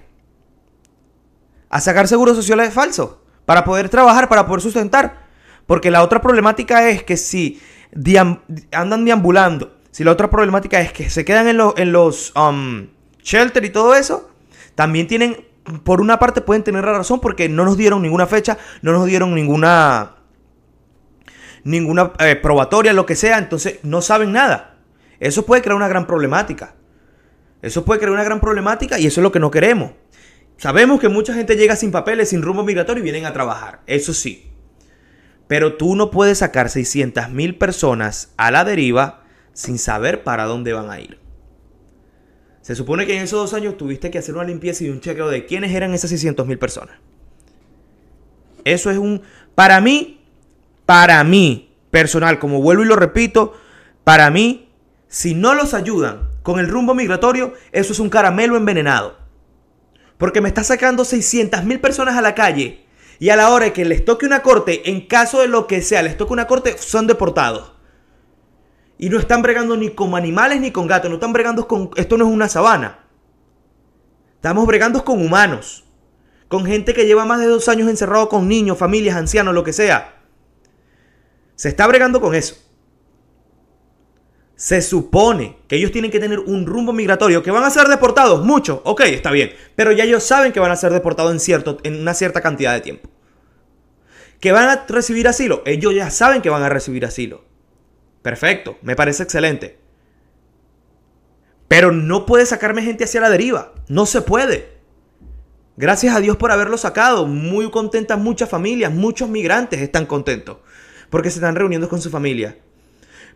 ¿A 1.70 1.80
sacar 1.80 2.06
seguros 2.06 2.36
sociales 2.36 2.72
falsos? 2.72 3.16
para 3.46 3.64
poder 3.64 3.88
trabajar, 3.88 4.28
para 4.28 4.46
poder 4.46 4.60
sustentar. 4.60 5.24
Porque 5.66 5.90
la 5.90 6.02
otra 6.02 6.20
problemática 6.20 6.90
es 6.90 7.02
que 7.02 7.16
si 7.16 7.62
andan 8.72 9.04
deambulando, 9.04 9.76
si 9.90 10.04
la 10.04 10.10
otra 10.10 10.28
problemática 10.28 10.80
es 10.80 10.92
que 10.92 11.08
se 11.08 11.24
quedan 11.24 11.48
en, 11.48 11.58
en 11.76 11.92
los 11.92 12.34
um, 12.36 12.88
shelter 13.22 13.64
y 13.64 13.70
todo 13.70 13.94
eso, 13.94 14.28
también 14.74 15.06
tienen, 15.06 15.46
por 15.84 16.00
una 16.00 16.18
parte 16.18 16.42
pueden 16.42 16.62
tener 16.62 16.84
razón 16.84 17.20
porque 17.20 17.48
no 17.48 17.64
nos 17.64 17.76
dieron 17.76 18.02
ninguna 18.02 18.26
fecha, 18.26 18.58
no 18.82 18.92
nos 18.92 19.06
dieron 19.06 19.34
ninguna 19.34 20.12
ninguna 21.64 22.12
eh, 22.20 22.36
probatoria, 22.36 22.92
lo 22.92 23.06
que 23.06 23.16
sea, 23.16 23.38
entonces 23.38 23.80
no 23.82 24.02
saben 24.02 24.32
nada. 24.32 24.76
Eso 25.18 25.46
puede 25.46 25.62
crear 25.62 25.76
una 25.76 25.88
gran 25.88 26.06
problemática. 26.06 26.74
Eso 27.66 27.84
puede 27.84 27.98
crear 27.98 28.12
una 28.12 28.22
gran 28.22 28.40
problemática 28.40 28.96
y 28.96 29.06
eso 29.06 29.20
es 29.20 29.22
lo 29.24 29.32
que 29.32 29.40
no 29.40 29.50
queremos. 29.50 29.90
Sabemos 30.56 31.00
que 31.00 31.08
mucha 31.08 31.34
gente 31.34 31.56
llega 31.56 31.74
sin 31.74 31.90
papeles, 31.90 32.28
sin 32.28 32.40
rumbo 32.40 32.62
migratorio 32.62 33.00
y 33.00 33.02
vienen 33.02 33.26
a 33.26 33.32
trabajar. 33.32 33.80
Eso 33.88 34.14
sí. 34.14 34.46
Pero 35.48 35.74
tú 35.74 35.96
no 35.96 36.12
puedes 36.12 36.38
sacar 36.38 36.70
600 36.70 37.28
mil 37.30 37.58
personas 37.58 38.32
a 38.36 38.52
la 38.52 38.64
deriva 38.64 39.24
sin 39.52 39.78
saber 39.78 40.22
para 40.22 40.44
dónde 40.44 40.74
van 40.74 40.90
a 40.90 41.00
ir. 41.00 41.18
Se 42.62 42.76
supone 42.76 43.04
que 43.04 43.16
en 43.16 43.24
esos 43.24 43.40
dos 43.40 43.52
años 43.52 43.76
tuviste 43.76 44.12
que 44.12 44.18
hacer 44.18 44.36
una 44.36 44.44
limpieza 44.44 44.84
y 44.84 44.88
un 44.88 45.00
chequeo 45.00 45.28
de 45.28 45.44
quiénes 45.44 45.74
eran 45.74 45.92
esas 45.92 46.10
600 46.10 46.46
mil 46.46 46.60
personas. 46.60 46.94
Eso 48.64 48.92
es 48.92 48.98
un... 48.98 49.22
Para 49.56 49.80
mí, 49.80 50.20
para 50.84 51.24
mí, 51.24 51.74
personal, 51.90 52.38
como 52.38 52.62
vuelvo 52.62 52.84
y 52.84 52.86
lo 52.86 52.94
repito, 52.94 53.54
para 54.04 54.30
mí, 54.30 54.68
si 55.08 55.34
no 55.34 55.54
los 55.54 55.74
ayudan 55.74 56.35
con 56.46 56.60
el 56.60 56.68
rumbo 56.68 56.94
migratorio, 56.94 57.54
eso 57.72 57.92
es 57.92 57.98
un 57.98 58.08
caramelo 58.08 58.56
envenenado. 58.56 59.16
Porque 60.16 60.40
me 60.40 60.46
está 60.46 60.62
sacando 60.62 61.04
600 61.04 61.64
mil 61.64 61.80
personas 61.80 62.16
a 62.16 62.20
la 62.20 62.36
calle. 62.36 62.86
Y 63.18 63.30
a 63.30 63.36
la 63.36 63.50
hora 63.50 63.72
que 63.72 63.84
les 63.84 64.04
toque 64.04 64.26
una 64.26 64.42
corte, 64.42 64.88
en 64.88 65.08
caso 65.08 65.40
de 65.40 65.48
lo 65.48 65.66
que 65.66 65.82
sea, 65.82 66.02
les 66.02 66.16
toque 66.16 66.32
una 66.32 66.46
corte, 66.46 66.78
son 66.78 67.08
deportados. 67.08 67.72
Y 68.96 69.08
no 69.08 69.18
están 69.18 69.42
bregando 69.42 69.76
ni 69.76 69.90
con 69.90 70.14
animales 70.14 70.60
ni 70.60 70.70
con 70.70 70.86
gatos. 70.86 71.10
No 71.10 71.16
están 71.16 71.32
bregando 71.32 71.66
con... 71.66 71.90
Esto 71.96 72.16
no 72.16 72.28
es 72.28 72.32
una 72.32 72.48
sabana. 72.48 73.00
Estamos 74.36 74.68
bregando 74.68 75.04
con 75.04 75.20
humanos. 75.20 75.82
Con 76.46 76.64
gente 76.64 76.94
que 76.94 77.06
lleva 77.06 77.24
más 77.24 77.40
de 77.40 77.46
dos 77.46 77.68
años 77.68 77.90
encerrado 77.90 78.28
con 78.28 78.46
niños, 78.46 78.78
familias, 78.78 79.16
ancianos, 79.16 79.52
lo 79.52 79.64
que 79.64 79.72
sea. 79.72 80.22
Se 81.56 81.68
está 81.68 81.88
bregando 81.88 82.20
con 82.20 82.36
eso. 82.36 82.65
Se 84.56 84.80
supone 84.80 85.58
que 85.68 85.76
ellos 85.76 85.92
tienen 85.92 86.10
que 86.10 86.18
tener 86.18 86.40
un 86.40 86.66
rumbo 86.66 86.92
migratorio, 86.92 87.42
que 87.42 87.50
van 87.50 87.64
a 87.64 87.70
ser 87.70 87.88
deportados, 87.88 88.44
mucho, 88.44 88.80
ok, 88.84 89.02
está 89.02 89.30
bien, 89.30 89.52
pero 89.74 89.92
ya 89.92 90.04
ellos 90.04 90.24
saben 90.24 90.52
que 90.52 90.60
van 90.60 90.70
a 90.70 90.76
ser 90.76 90.92
deportados 90.92 91.30
en, 91.30 91.40
cierto, 91.40 91.78
en 91.82 92.00
una 92.00 92.14
cierta 92.14 92.40
cantidad 92.40 92.72
de 92.72 92.80
tiempo. 92.80 93.10
Que 94.40 94.52
van 94.52 94.68
a 94.68 94.86
recibir 94.88 95.28
asilo, 95.28 95.62
ellos 95.66 95.94
ya 95.94 96.10
saben 96.10 96.40
que 96.40 96.50
van 96.50 96.62
a 96.62 96.70
recibir 96.70 97.04
asilo. 97.04 97.44
Perfecto, 98.22 98.78
me 98.80 98.96
parece 98.96 99.22
excelente. 99.22 99.78
Pero 101.68 101.92
no 101.92 102.24
puede 102.24 102.46
sacarme 102.46 102.82
gente 102.82 103.04
hacia 103.04 103.20
la 103.20 103.30
deriva, 103.30 103.74
no 103.88 104.06
se 104.06 104.22
puede. 104.22 104.76
Gracias 105.76 106.16
a 106.16 106.20
Dios 106.20 106.38
por 106.38 106.50
haberlo 106.50 106.78
sacado. 106.78 107.26
Muy 107.26 107.70
contentas 107.70 108.18
muchas 108.18 108.48
familias, 108.48 108.90
muchos 108.90 109.28
migrantes 109.28 109.80
están 109.82 110.06
contentos 110.06 110.58
porque 111.10 111.30
se 111.30 111.38
están 111.38 111.56
reuniendo 111.56 111.88
con 111.88 112.00
su 112.00 112.10
familia. 112.10 112.56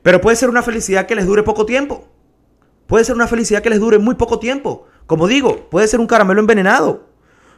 Pero 0.02 0.20
puede 0.20 0.36
ser 0.36 0.48
una 0.48 0.62
felicidad 0.62 1.06
que 1.06 1.14
les 1.14 1.26
dure 1.26 1.42
poco 1.42 1.66
tiempo. 1.66 2.08
Puede 2.86 3.04
ser 3.04 3.14
una 3.14 3.28
felicidad 3.28 3.62
que 3.62 3.70
les 3.70 3.80
dure 3.80 3.98
muy 3.98 4.14
poco 4.14 4.38
tiempo. 4.38 4.86
Como 5.06 5.26
digo, 5.26 5.68
puede 5.70 5.86
ser 5.86 6.00
un 6.00 6.06
caramelo 6.06 6.40
envenenado. 6.40 7.08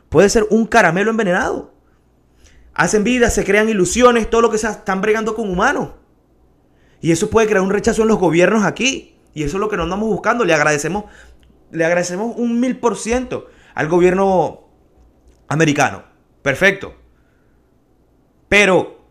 Puede 0.09 0.29
ser 0.29 0.47
un 0.51 0.67
caramelo 0.67 1.11
envenenado. 1.11 1.73
Hacen 2.75 3.05
vida, 3.05 3.31
se 3.31 3.45
crean 3.45 3.69
ilusiones, 3.69 4.29
todo 4.29 4.43
lo 4.43 4.51
que 4.51 4.59
se 4.59 4.69
están 4.69 5.01
bregando 5.01 5.35
con 5.35 5.49
humanos. 5.49 5.91
Y 7.01 7.13
eso 7.13 7.31
puede 7.31 7.47
crear 7.47 7.63
un 7.63 7.71
rechazo 7.71 8.03
en 8.03 8.09
los 8.09 8.19
gobiernos 8.19 8.65
aquí. 8.65 9.17
Y 9.35 9.43
eso 9.45 9.57
es 9.57 9.61
lo 9.61 9.69
que 9.69 9.77
no 9.77 9.85
andamos 9.85 10.09
buscando. 10.09 10.45
Le 10.45 10.55
agradecemos, 10.55 11.05
le 11.71 11.85
agradecemos 11.85 12.35
un 12.37 12.61
mil 12.61 12.79
por 12.79 12.97
ciento 12.97 13.47
al 13.75 13.89
gobierno 13.89 14.69
americano. 15.49 16.05
Perfecto. 16.43 16.95
Pero 18.49 19.02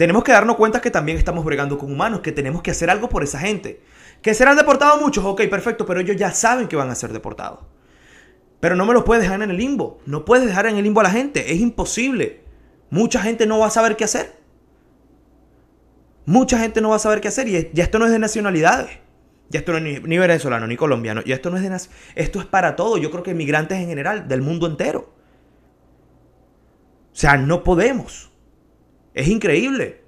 tenemos 0.00 0.24
que 0.24 0.32
darnos 0.32 0.56
cuenta 0.56 0.80
que 0.80 0.90
también 0.90 1.18
estamos 1.18 1.44
bregando 1.44 1.76
con 1.76 1.92
humanos, 1.92 2.20
que 2.20 2.32
tenemos 2.32 2.62
que 2.62 2.70
hacer 2.70 2.88
algo 2.88 3.10
por 3.10 3.22
esa 3.22 3.38
gente. 3.38 3.82
¿Que 4.22 4.32
serán 4.32 4.56
deportados 4.56 4.98
muchos? 4.98 5.22
Ok, 5.26 5.42
perfecto, 5.50 5.84
pero 5.84 6.00
ellos 6.00 6.16
ya 6.16 6.32
saben 6.32 6.68
que 6.68 6.76
van 6.76 6.88
a 6.88 6.94
ser 6.94 7.12
deportados. 7.12 7.58
Pero 8.60 8.76
no 8.76 8.86
me 8.86 8.94
los 8.94 9.04
puedes 9.04 9.22
dejar 9.22 9.42
en 9.42 9.50
el 9.50 9.58
limbo. 9.58 10.00
No 10.06 10.24
puedes 10.24 10.46
dejar 10.46 10.64
en 10.64 10.76
el 10.76 10.84
limbo 10.84 11.00
a 11.00 11.02
la 11.02 11.10
gente. 11.10 11.52
Es 11.52 11.60
imposible. 11.60 12.40
Mucha 12.88 13.20
gente 13.20 13.46
no 13.46 13.58
va 13.58 13.66
a 13.66 13.70
saber 13.70 13.96
qué 13.96 14.04
hacer. 14.04 14.40
Mucha 16.24 16.58
gente 16.58 16.80
no 16.80 16.88
va 16.88 16.96
a 16.96 17.00
saber 17.00 17.20
qué 17.20 17.28
hacer. 17.28 17.46
Y 17.48 17.70
ya 17.74 17.84
esto 17.84 17.98
no 17.98 18.06
es 18.06 18.12
de 18.12 18.18
nacionalidades. 18.18 18.88
Ya 19.50 19.58
esto 19.58 19.72
no 19.72 19.86
es 19.86 20.02
ni, 20.02 20.16
venezolano 20.16 20.66
ni 20.66 20.78
colombiano. 20.78 21.22
Ya 21.26 21.34
esto 21.34 21.50
no 21.50 21.58
es 21.58 21.62
de 21.62 21.76
Esto 22.14 22.40
es 22.40 22.46
para 22.46 22.74
todo. 22.74 22.96
Yo 22.96 23.10
creo 23.10 23.22
que 23.22 23.34
migrantes 23.34 23.76
en 23.76 23.88
general, 23.88 24.28
del 24.28 24.40
mundo 24.40 24.66
entero. 24.66 25.12
O 27.12 27.16
sea, 27.16 27.36
no 27.36 27.62
podemos. 27.62 28.29
Es 29.14 29.28
increíble. 29.28 30.02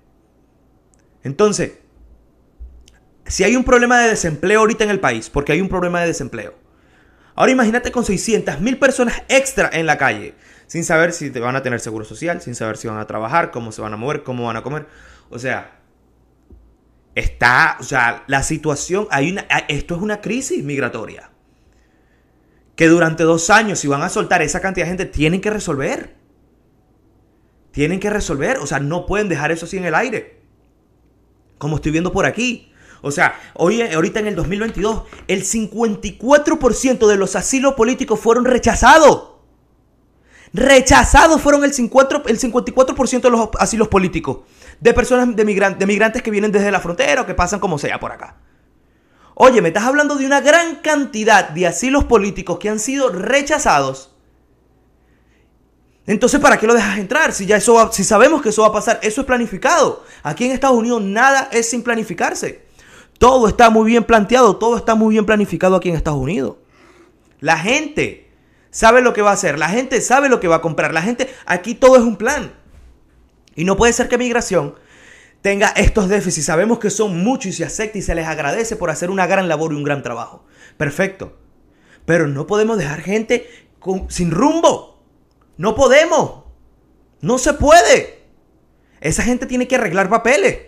Entonces, 1.23 1.79
si 3.27 3.45
hay 3.45 3.57
un 3.57 3.65
problema 3.65 4.01
de 4.01 4.11
desempleo 4.11 4.61
ahorita 4.61 4.85
en 4.85 4.91
el 4.91 5.01
país, 5.01 5.31
porque 5.31 5.53
hay 5.53 5.61
un 5.61 5.69
problema 5.69 6.01
de 6.01 6.09
desempleo. 6.09 6.55
Ahora 7.35 7.53
imagínate 7.53 7.91
con 7.91 8.05
600 8.05 8.61
mil 8.61 8.79
personas 8.79 9.23
extra 9.29 9.71
en 9.73 9.87
la 9.87 9.97
calle, 9.97 10.35
sin 10.67 10.85
saber 10.85 11.13
si 11.13 11.31
te 11.31 11.41
van 11.41 11.57
a 11.57 11.63
tener 11.63 11.81
seguro 11.81 12.05
social, 12.05 12.43
sin 12.43 12.55
saber 12.55 12.77
si 12.77 12.89
van 12.89 12.99
a 12.99 13.07
trabajar, 13.07 13.51
cómo 13.51 13.73
se 13.73 13.81
van 13.81 13.95
a 13.95 13.97
mover, 13.97 14.23
cómo 14.23 14.47
van 14.47 14.57
a 14.57 14.63
comer. 14.63 14.87
O 15.31 15.39
sea, 15.39 15.81
está, 17.15 17.79
o 17.81 17.85
sea, 17.85 18.25
la 18.27 18.43
situación, 18.43 19.07
hay 19.11 19.33
una, 19.33 19.43
esto 19.69 19.95
es 19.97 20.03
una 20.03 20.21
crisis 20.21 20.63
migratoria. 20.63 21.31
Que 22.77 22.89
durante 22.89 23.23
dos 23.23 23.51
años, 23.51 23.79
si 23.79 23.89
van 23.89 24.03
a 24.03 24.09
soltar 24.09 24.43
esa 24.43 24.61
cantidad 24.61 24.87
de 24.87 24.91
gente, 24.91 25.07
tienen 25.07 25.41
que 25.41 25.51
resolver. 25.51 26.17
Tienen 27.73 28.01
que 28.01 28.11
resolver, 28.11 28.59
o 28.59 28.67
sea, 28.67 28.79
no 28.79 29.07
pueden 29.07 29.29
dejar 29.29 29.51
eso 29.51 29.67
así 29.67 29.79
en 29.79 29.87
el 29.87 29.95
aire. 29.95 30.41
Como 31.59 31.77
estoy 31.77 31.91
viendo 31.91 32.13
por 32.13 32.27
aquí. 32.27 32.71
O 33.01 33.11
sea, 33.11 33.35
hoy, 33.55 33.83
ahorita 33.83 34.21
en 34.21 34.29
el 34.29 34.37
2022, 34.37 35.03
el 35.27 35.43
54% 35.43 37.07
de 37.09 37.17
los 37.17 37.35
asilos 37.35 37.75
políticos 37.75 38.21
fueron 38.21 38.45
rechazados. 38.45 39.31
Rechazados 40.53 41.41
fueron 41.41 41.65
el, 41.65 41.73
54, 41.73 42.25
el 42.27 42.39
54% 42.39 43.21
de 43.23 43.31
los 43.31 43.49
asilos 43.59 43.89
políticos. 43.89 44.41
De 44.81 44.93
personas, 44.93 45.35
de, 45.35 45.45
de 45.45 45.87
migrantes 45.87 46.23
que 46.23 46.31
vienen 46.31 46.53
desde 46.53 46.71
la 46.71 46.81
frontera 46.81 47.23
o 47.23 47.27
que 47.27 47.35
pasan 47.35 47.59
como 47.59 47.79
sea 47.79 47.99
por 47.99 48.13
acá. 48.13 48.37
Oye, 49.35 49.63
me 49.63 49.69
estás 49.69 49.85
hablando 49.85 50.17
de 50.17 50.27
una 50.27 50.43
gran 50.43 50.77
cantidad 50.77 51.49
de 51.49 51.67
asilos 51.67 52.05
políticos 52.05 52.59
que 52.59 52.69
han 52.69 52.79
sido 52.79 53.09
rechazados 53.09 54.12
entonces, 56.07 56.41
¿para 56.41 56.59
qué 56.59 56.67
lo 56.67 56.75
dejas 56.75 56.99
entrar? 56.99 57.33
Si 57.33 57.47
ya 57.47 57.57
eso 57.57 57.91
si 57.93 58.03
sabemos 58.03 58.43
que 58.43 58.49
eso 58.49 58.63
va 58.63 58.69
a 58.69 58.73
pasar, 58.73 58.99
eso 59.03 59.21
es 59.21 59.27
planificado. 59.27 60.05
Aquí 60.23 60.45
en 60.45 60.53
Estados 60.53 60.77
Unidos 60.77 61.03
nada 61.03 61.49
es 61.53 61.71
sin 61.71 61.83
planificarse. 61.83 62.65
Todo 63.19 63.47
está 63.47 63.71
muy 63.71 63.87
bien 63.87 64.03
planteado, 64.03 64.57
todo 64.57 64.77
está 64.77 64.97
muy 64.97 65.15
bien 65.15 65.25
planificado 65.25 65.77
aquí 65.77 65.91
en 65.91 65.95
Estados 65.95 66.19
Unidos. 66.19 66.57
La 67.39 67.57
gente 67.57 68.33
sabe 68.71 69.01
lo 69.01 69.13
que 69.13 69.23
va 69.23 69.31
a 69.31 69.35
hacer, 69.35 69.59
la 69.59 69.69
gente 69.69 70.01
sabe 70.01 70.29
lo 70.29 70.41
que 70.41 70.49
va 70.49 70.57
a 70.57 70.61
comprar, 70.61 70.93
la 70.93 71.03
gente, 71.03 71.33
aquí 71.47 71.77
todo 71.77 71.97
es 71.97 72.03
un 72.03 72.17
plan. 72.17 72.53
Y 73.55 73.65
no 73.65 73.77
puede 73.77 73.93
ser 73.93 74.09
que 74.09 74.19
migración 74.19 74.75
tenga 75.41 75.69
estos 75.69 76.09
déficits. 76.09 76.47
Sabemos 76.47 76.81
que 76.81 76.91
son 76.91 77.23
muchos 77.23 77.47
y 77.47 77.53
se 77.53 77.65
acepta 77.65 77.99
y 77.99 78.03
se 78.03 78.15
les 78.15 78.27
agradece 78.27 78.75
por 78.75 78.91
hacer 78.91 79.11
una 79.11 79.27
gran 79.27 79.49
labor 79.49 79.73
y 79.73 79.77
un 79.77 79.85
gran 79.85 80.03
trabajo. 80.03 80.45
Perfecto. 80.77 81.37
Pero 82.07 82.27
no 82.27 82.47
podemos 82.47 82.79
dejar 82.79 83.03
gente 83.03 83.47
sin 84.09 84.31
rumbo. 84.31 84.92
No 85.57 85.75
podemos. 85.75 86.45
No 87.21 87.39
se 87.39 87.55
puede. 87.55 88.23
Esa 89.01 89.23
gente 89.23 89.47
tiene 89.47 89.69
que 89.69 89.77
arreglar 89.77 90.09
papeles. 90.09 90.59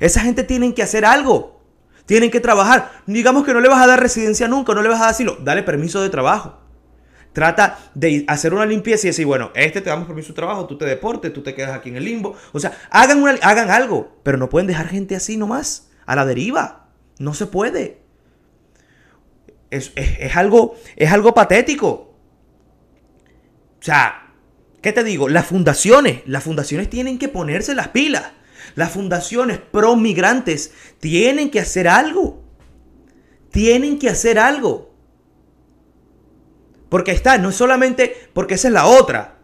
Esa 0.00 0.20
gente 0.20 0.44
tiene 0.44 0.74
que 0.74 0.82
hacer 0.82 1.04
algo. 1.04 1.60
Tienen 2.06 2.30
que 2.30 2.40
trabajar. 2.40 2.90
Digamos 3.06 3.44
que 3.44 3.52
no 3.52 3.60
le 3.60 3.68
vas 3.68 3.82
a 3.82 3.86
dar 3.86 4.00
residencia 4.00 4.48
nunca, 4.48 4.74
no 4.74 4.82
le 4.82 4.88
vas 4.88 5.00
a 5.00 5.04
dar 5.04 5.10
asilo. 5.10 5.36
Dale 5.42 5.62
permiso 5.62 6.02
de 6.02 6.10
trabajo. 6.10 6.58
Trata 7.32 7.78
de 7.94 8.24
hacer 8.28 8.52
una 8.52 8.66
limpieza 8.66 9.06
y 9.06 9.10
decir, 9.10 9.24
bueno, 9.24 9.50
este 9.54 9.80
te 9.80 9.88
damos 9.88 10.06
permiso 10.06 10.28
de 10.28 10.34
trabajo, 10.34 10.66
tú 10.66 10.76
te 10.76 10.84
deportes, 10.84 11.32
tú 11.32 11.42
te 11.42 11.54
quedas 11.54 11.70
aquí 11.70 11.88
en 11.88 11.96
el 11.96 12.04
limbo. 12.04 12.36
O 12.52 12.60
sea, 12.60 12.76
hagan, 12.90 13.24
hagan 13.40 13.70
algo, 13.70 14.18
pero 14.22 14.36
no 14.36 14.50
pueden 14.50 14.66
dejar 14.66 14.88
gente 14.88 15.16
así 15.16 15.36
nomás, 15.36 15.90
a 16.04 16.14
la 16.14 16.26
deriva. 16.26 16.90
No 17.18 17.32
se 17.32 17.46
puede. 17.46 18.02
Es, 19.70 19.92
es 19.96 20.36
algo, 20.36 20.74
es 20.96 21.10
algo 21.10 21.32
patético. 21.32 22.11
O 23.82 23.84
sea, 23.84 24.22
¿Qué 24.82 24.92
te 24.92 25.04
digo? 25.04 25.28
Las 25.28 25.46
fundaciones, 25.46 26.22
las 26.26 26.42
fundaciones 26.42 26.90
tienen 26.90 27.18
que 27.18 27.28
ponerse 27.28 27.74
las 27.74 27.88
pilas. 27.88 28.24
Las 28.74 28.90
fundaciones 28.90 29.58
pro 29.58 29.94
migrantes 29.94 30.72
tienen 30.98 31.50
que 31.50 31.60
hacer 31.60 31.86
algo. 31.86 32.42
Tienen 33.52 33.98
que 34.00 34.08
hacer 34.08 34.40
algo. 34.40 34.92
Porque 36.88 37.12
está, 37.12 37.38
no 37.38 37.50
es 37.50 37.56
solamente, 37.56 38.28
porque 38.34 38.54
esa 38.54 38.68
es 38.68 38.74
la 38.74 38.86
otra. 38.86 39.38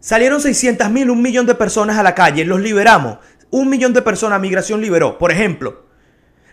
Salieron 0.00 0.40
600 0.40 0.90
mil, 0.90 1.10
un 1.10 1.20
millón 1.20 1.44
de 1.44 1.54
personas 1.54 1.98
a 1.98 2.02
la 2.02 2.14
calle, 2.14 2.46
los 2.46 2.60
liberamos. 2.60 3.18
Un 3.50 3.68
millón 3.68 3.92
de 3.92 4.00
personas 4.00 4.40
migración 4.40 4.80
liberó, 4.80 5.18
por 5.18 5.32
ejemplo. 5.32 5.86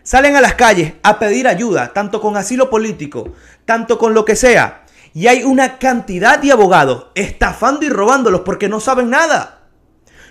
Salen 0.03 0.35
a 0.35 0.41
las 0.41 0.55
calles 0.55 0.93
a 1.03 1.19
pedir 1.19 1.47
ayuda, 1.47 1.93
tanto 1.93 2.19
con 2.21 2.35
asilo 2.35 2.69
político, 2.69 3.33
tanto 3.63 3.97
con 3.97 4.13
lo 4.13 4.25
que 4.25 4.35
sea. 4.35 4.85
Y 5.15 5.27
hay 5.27 5.43
una 5.43 5.79
cantidad 5.79 6.39
de 6.39 6.51
abogados 6.51 7.07
estafando 7.15 7.86
y 7.86 7.89
robándolos 7.89 8.41
porque 8.41 8.67
no 8.67 8.81
saben 8.81 9.10
nada. 9.10 9.69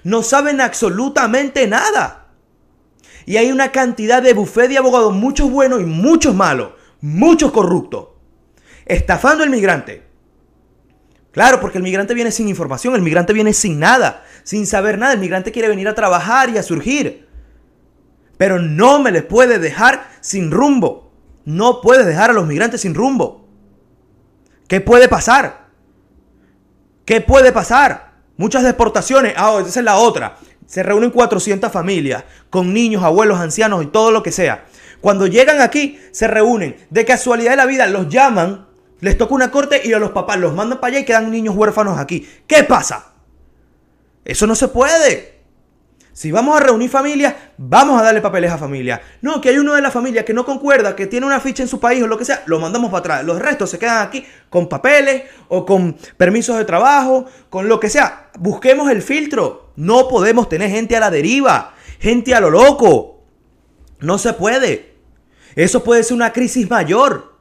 No 0.02 0.22
saben 0.22 0.60
absolutamente 0.60 1.66
nada. 1.66 2.26
Y 3.24 3.38
hay 3.38 3.50
una 3.50 3.72
cantidad 3.72 4.22
de 4.22 4.34
bufé 4.34 4.68
de 4.68 4.76
abogados, 4.76 5.14
muchos 5.14 5.50
buenos 5.50 5.80
y 5.80 5.86
muchos 5.86 6.34
malos, 6.34 6.74
muchos 7.00 7.50
corruptos, 7.50 8.08
estafando 8.84 9.42
al 9.42 9.48
migrante. 9.48 10.06
Claro, 11.32 11.62
porque 11.62 11.78
el 11.78 11.84
migrante 11.84 12.12
viene 12.12 12.30
sin 12.30 12.46
información, 12.46 12.94
el 12.94 13.00
migrante 13.00 13.32
viene 13.32 13.54
sin 13.54 13.80
nada, 13.80 14.22
sin 14.42 14.66
saber 14.66 14.98
nada. 14.98 15.14
El 15.14 15.18
migrante 15.18 15.50
quiere 15.50 15.68
venir 15.68 15.88
a 15.88 15.94
trabajar 15.94 16.50
y 16.50 16.58
a 16.58 16.62
surgir. 16.62 17.26
Pero 18.36 18.58
no 18.58 18.98
me 18.98 19.10
les 19.10 19.22
puede 19.22 19.58
dejar 19.58 20.10
sin 20.20 20.50
rumbo. 20.50 21.10
No 21.46 21.80
puedes 21.80 22.04
dejar 22.04 22.28
a 22.28 22.34
los 22.34 22.46
migrantes 22.46 22.82
sin 22.82 22.94
rumbo. 22.94 23.43
¿Qué 24.68 24.80
puede 24.80 25.09
pasar? 25.09 25.66
¿Qué 27.04 27.21
puede 27.21 27.52
pasar? 27.52 28.14
Muchas 28.37 28.62
deportaciones. 28.62 29.35
Ah, 29.37 29.62
esa 29.66 29.80
es 29.80 29.85
la 29.85 29.97
otra. 29.97 30.37
Se 30.66 30.83
reúnen 30.83 31.11
400 31.11 31.71
familias 31.71 32.25
con 32.50 32.73
niños, 32.73 33.02
abuelos, 33.02 33.38
ancianos 33.38 33.83
y 33.85 33.87
todo 33.87 34.11
lo 34.11 34.23
que 34.23 34.33
sea. 34.33 34.64
Cuando 35.00 35.26
llegan 35.26 35.61
aquí, 35.61 36.00
se 36.12 36.26
reúnen. 36.26 36.76
De 36.90 37.04
casualidad 37.04 37.50
de 37.50 37.56
la 37.59 37.66
vida, 37.66 37.87
los 37.87 38.09
llaman, 38.09 38.66
les 39.00 39.18
toca 39.18 39.35
una 39.35 39.50
corte 39.50 39.83
y 39.85 39.92
a 39.92 39.99
los 39.99 40.12
papás 40.12 40.38
los 40.38 40.54
mandan 40.54 40.80
para 40.80 40.92
allá 40.92 41.00
y 41.00 41.04
quedan 41.04 41.30
niños 41.30 41.54
huérfanos 41.54 41.99
aquí. 41.99 42.26
¿Qué 42.47 42.64
pasa? 42.64 43.12
Eso 44.25 44.47
no 44.47 44.54
se 44.54 44.68
puede. 44.68 45.33
Si 46.14 46.30
vamos 46.30 46.56
a 46.56 46.61
reunir 46.61 46.88
familias, 46.88 47.35
vamos 47.59 48.00
a 48.00 48.04
darle 48.04 48.21
papeles 48.21 48.52
a 48.52 48.56
familia. 48.56 49.02
No, 49.21 49.40
que 49.40 49.49
hay 49.49 49.59
uno 49.59 49.75
de 49.75 49.83
la 49.83 49.90
familia 49.90 50.25
que 50.25 50.33
no 50.33 50.44
concuerda, 50.44 50.94
que 50.94 51.09
tiene 51.09 51.26
una 51.26 51.40
ficha 51.40 51.64
en 51.64 51.68
su 51.68 51.80
país 51.80 52.04
o 52.04 52.06
lo 52.06 52.16
que 52.16 52.25
sea, 52.25 52.44
lo 52.47 52.61
mandamos 52.61 52.92
para 52.92 53.00
atrás. 53.00 53.25
Los 53.25 53.40
restos 53.40 53.71
se 53.71 53.80
quedan 53.80 54.06
aquí 54.06 54.25
con 54.49 54.68
papeles 54.68 55.25
o 55.49 55.66
con 55.66 55.97
permisos 56.16 56.56
de 56.56 56.64
trabajo, 56.64 57.25
con 57.50 57.68
lo 57.68 57.80
que 57.80 57.90
sea. 57.90 58.30
Busquemos 58.38 58.92
el 58.92 59.02
filtro. 59.02 59.73
No 59.75 60.06
podemos 60.06 60.49
tener 60.49 60.71
gente 60.71 60.97
a 60.97 61.00
la 61.00 61.11
deriva, 61.11 61.75
gente 61.99 62.33
a 62.33 62.40
lo 62.40 62.50
loco. 62.50 63.25
No 63.99 64.16
se 64.16 64.35
puede. 64.35 64.94
Eso 65.56 65.83
puede 65.83 66.04
ser 66.04 66.14
una 66.14 66.33
crisis 66.33 66.71
mayor. 66.71 67.40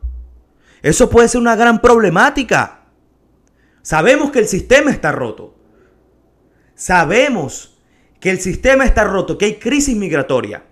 Eso 0.82 1.12
puede 1.12 1.28
ser 1.28 1.42
una 1.42 1.56
gran 1.56 1.80
problemática. 1.80 2.86
Sabemos 3.84 4.32
que 4.32 4.40
el 4.40 4.48
sistema 4.48 4.90
está 4.90 5.12
roto. 5.12 5.54
Sabemos 6.74 7.73
que 8.24 8.30
el 8.30 8.40
sistema 8.40 8.86
está 8.86 9.04
roto, 9.04 9.38
que 9.38 9.44
hay 9.44 9.56
crisis 9.56 9.98
migratoria. 9.98 10.64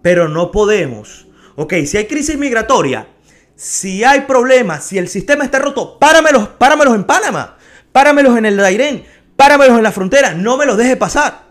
Pero 0.00 0.28
no 0.28 0.52
podemos. 0.52 1.26
Ok, 1.56 1.74
si 1.84 1.96
hay 1.96 2.06
crisis 2.06 2.38
migratoria, 2.38 3.08
Si 3.56 4.04
hay 4.04 4.20
problemas, 4.20 4.84
si 4.84 4.98
el 4.98 5.08
sistema 5.08 5.42
está 5.42 5.58
roto, 5.58 5.98
páramelos, 5.98 6.48
páramelos 6.50 6.94
en 6.94 7.02
Panamá, 7.02 7.58
páramelos 7.90 8.38
en 8.38 8.46
el 8.46 8.56
Dairén, 8.56 9.04
páramelos 9.34 9.76
en 9.76 9.82
la 9.82 9.90
frontera, 9.90 10.32
no 10.32 10.56
me 10.56 10.64
los 10.64 10.76
deje 10.76 10.96
pasar. 10.96 11.48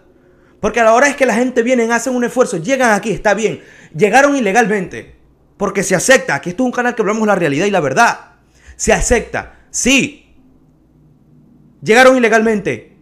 Porque 0.62 0.79
a 0.79 0.86
la 0.86 0.93
hora 0.93 1.10
es 1.10 1.17
que 1.17 1.25
la 1.25 1.36
gente 1.36 1.62
viene, 1.62 1.91
hacen 1.91 2.15
un 2.15 2.24
esfuerzo, 2.24 2.58
llegan 2.58 2.93
aquí, 2.93 3.12
está 3.12 3.34
bien. 3.34 3.62
Llegaron 3.93 4.38
ilegalmente. 4.38 5.17
Porque 5.58 5.84
se 5.84 5.96
acepta. 5.96 6.36
Aquí 6.36 6.51
esto 6.51 6.63
es 6.63 6.65
un 6.65 6.72
canal 6.72 6.96
que 6.96 7.01
hablamos 7.01 7.27
la 7.27 7.36
realidad 7.36 7.65
y 7.65 7.72
la 7.72 7.81
verdad. 7.81 8.36
Se 8.77 8.93
acepta. 8.93 9.60
Sí. 9.69 10.34
Llegaron 11.81 12.15
ilegalmente. 12.15 12.98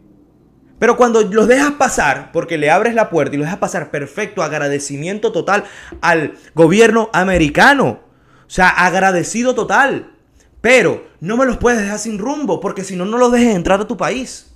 Pero 0.80 0.96
cuando 0.96 1.24
los 1.24 1.48
dejas 1.48 1.72
pasar, 1.72 2.32
porque 2.32 2.58
le 2.58 2.70
abres 2.70 2.94
la 2.94 3.10
puerta 3.10 3.36
y 3.36 3.38
los 3.38 3.46
dejas 3.46 3.60
pasar, 3.60 3.90
perfecto, 3.90 4.44
agradecimiento 4.44 5.32
total 5.32 5.64
al 6.02 6.38
gobierno 6.54 7.10
americano. 7.14 8.00
O 8.46 8.50
sea, 8.50 8.70
agradecido 8.70 9.56
total. 9.56 10.14
Pero 10.62 11.08
no 11.20 11.38
me 11.38 11.46
los 11.46 11.58
puedes 11.58 11.80
dejar 11.80 12.00
sin 12.00 12.20
rumbo, 12.20 12.60
porque 12.60 12.84
si 12.84 12.96
no, 12.96 13.06
no 13.06 13.18
los 13.18 13.32
dejes 13.32 13.56
entrar 13.56 13.82
a 13.82 13.88
tu 13.88 13.98
país. 13.98 14.52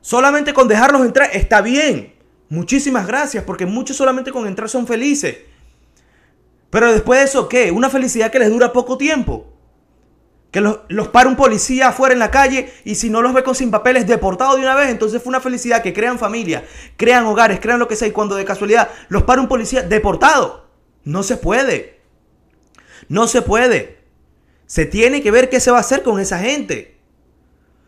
Solamente 0.00 0.52
con 0.52 0.68
dejarlos 0.68 1.04
entrar 1.04 1.30
está 1.32 1.60
bien. 1.60 2.14
Muchísimas 2.48 3.06
gracias, 3.06 3.44
porque 3.44 3.66
muchos 3.66 3.96
solamente 3.96 4.32
con 4.32 4.46
entrar 4.46 4.68
son 4.68 4.86
felices. 4.86 5.36
Pero 6.70 6.92
después 6.92 7.20
de 7.20 7.26
eso, 7.26 7.48
¿qué? 7.48 7.70
Una 7.70 7.90
felicidad 7.90 8.30
que 8.30 8.38
les 8.38 8.50
dura 8.50 8.72
poco 8.72 8.98
tiempo. 8.98 9.55
Que 10.56 10.62
los, 10.62 10.78
los 10.88 11.08
para 11.08 11.28
un 11.28 11.36
policía 11.36 11.88
afuera 11.88 12.14
en 12.14 12.18
la 12.18 12.30
calle 12.30 12.72
y 12.82 12.94
si 12.94 13.10
no 13.10 13.20
los 13.20 13.34
ve 13.34 13.42
con 13.42 13.54
sin 13.54 13.70
papeles 13.70 14.06
deportados 14.06 14.56
de 14.56 14.62
una 14.62 14.74
vez, 14.74 14.88
entonces 14.88 15.22
fue 15.22 15.28
una 15.28 15.42
felicidad 15.42 15.82
que 15.82 15.92
crean 15.92 16.18
familia, 16.18 16.64
crean 16.96 17.26
hogares, 17.26 17.60
crean 17.60 17.78
lo 17.78 17.86
que 17.86 17.94
sea 17.94 18.08
y 18.08 18.12
cuando 18.12 18.36
de 18.36 18.46
casualidad 18.46 18.88
los 19.10 19.24
para 19.24 19.42
un 19.42 19.48
policía 19.48 19.82
deportado. 19.82 20.66
No 21.04 21.22
se 21.22 21.36
puede. 21.36 22.00
No 23.10 23.26
se 23.26 23.42
puede. 23.42 23.98
Se 24.64 24.86
tiene 24.86 25.20
que 25.20 25.30
ver 25.30 25.50
qué 25.50 25.60
se 25.60 25.70
va 25.70 25.76
a 25.76 25.82
hacer 25.82 26.02
con 26.02 26.20
esa 26.20 26.38
gente. 26.38 26.96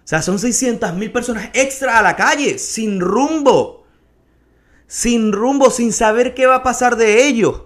O 0.04 0.06
sea, 0.06 0.20
son 0.20 0.38
600 0.38 0.92
mil 0.92 1.10
personas 1.10 1.48
extra 1.54 1.98
a 1.98 2.02
la 2.02 2.16
calle, 2.16 2.58
sin 2.58 3.00
rumbo. 3.00 3.86
Sin 4.86 5.32
rumbo, 5.32 5.70
sin 5.70 5.90
saber 5.90 6.34
qué 6.34 6.44
va 6.44 6.56
a 6.56 6.62
pasar 6.62 6.96
de 6.96 7.28
ellos. 7.28 7.62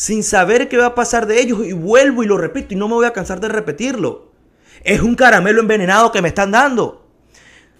Sin 0.00 0.22
saber 0.22 0.70
qué 0.70 0.78
va 0.78 0.86
a 0.86 0.94
pasar 0.94 1.26
de 1.26 1.42
ellos. 1.42 1.58
Y 1.62 1.74
vuelvo 1.74 2.22
y 2.22 2.26
lo 2.26 2.38
repito 2.38 2.72
y 2.72 2.76
no 2.78 2.88
me 2.88 2.94
voy 2.94 3.04
a 3.04 3.12
cansar 3.12 3.38
de 3.38 3.50
repetirlo. 3.50 4.32
Es 4.82 5.02
un 5.02 5.14
caramelo 5.14 5.60
envenenado 5.60 6.10
que 6.10 6.22
me 6.22 6.28
están 6.28 6.52
dando. 6.52 7.06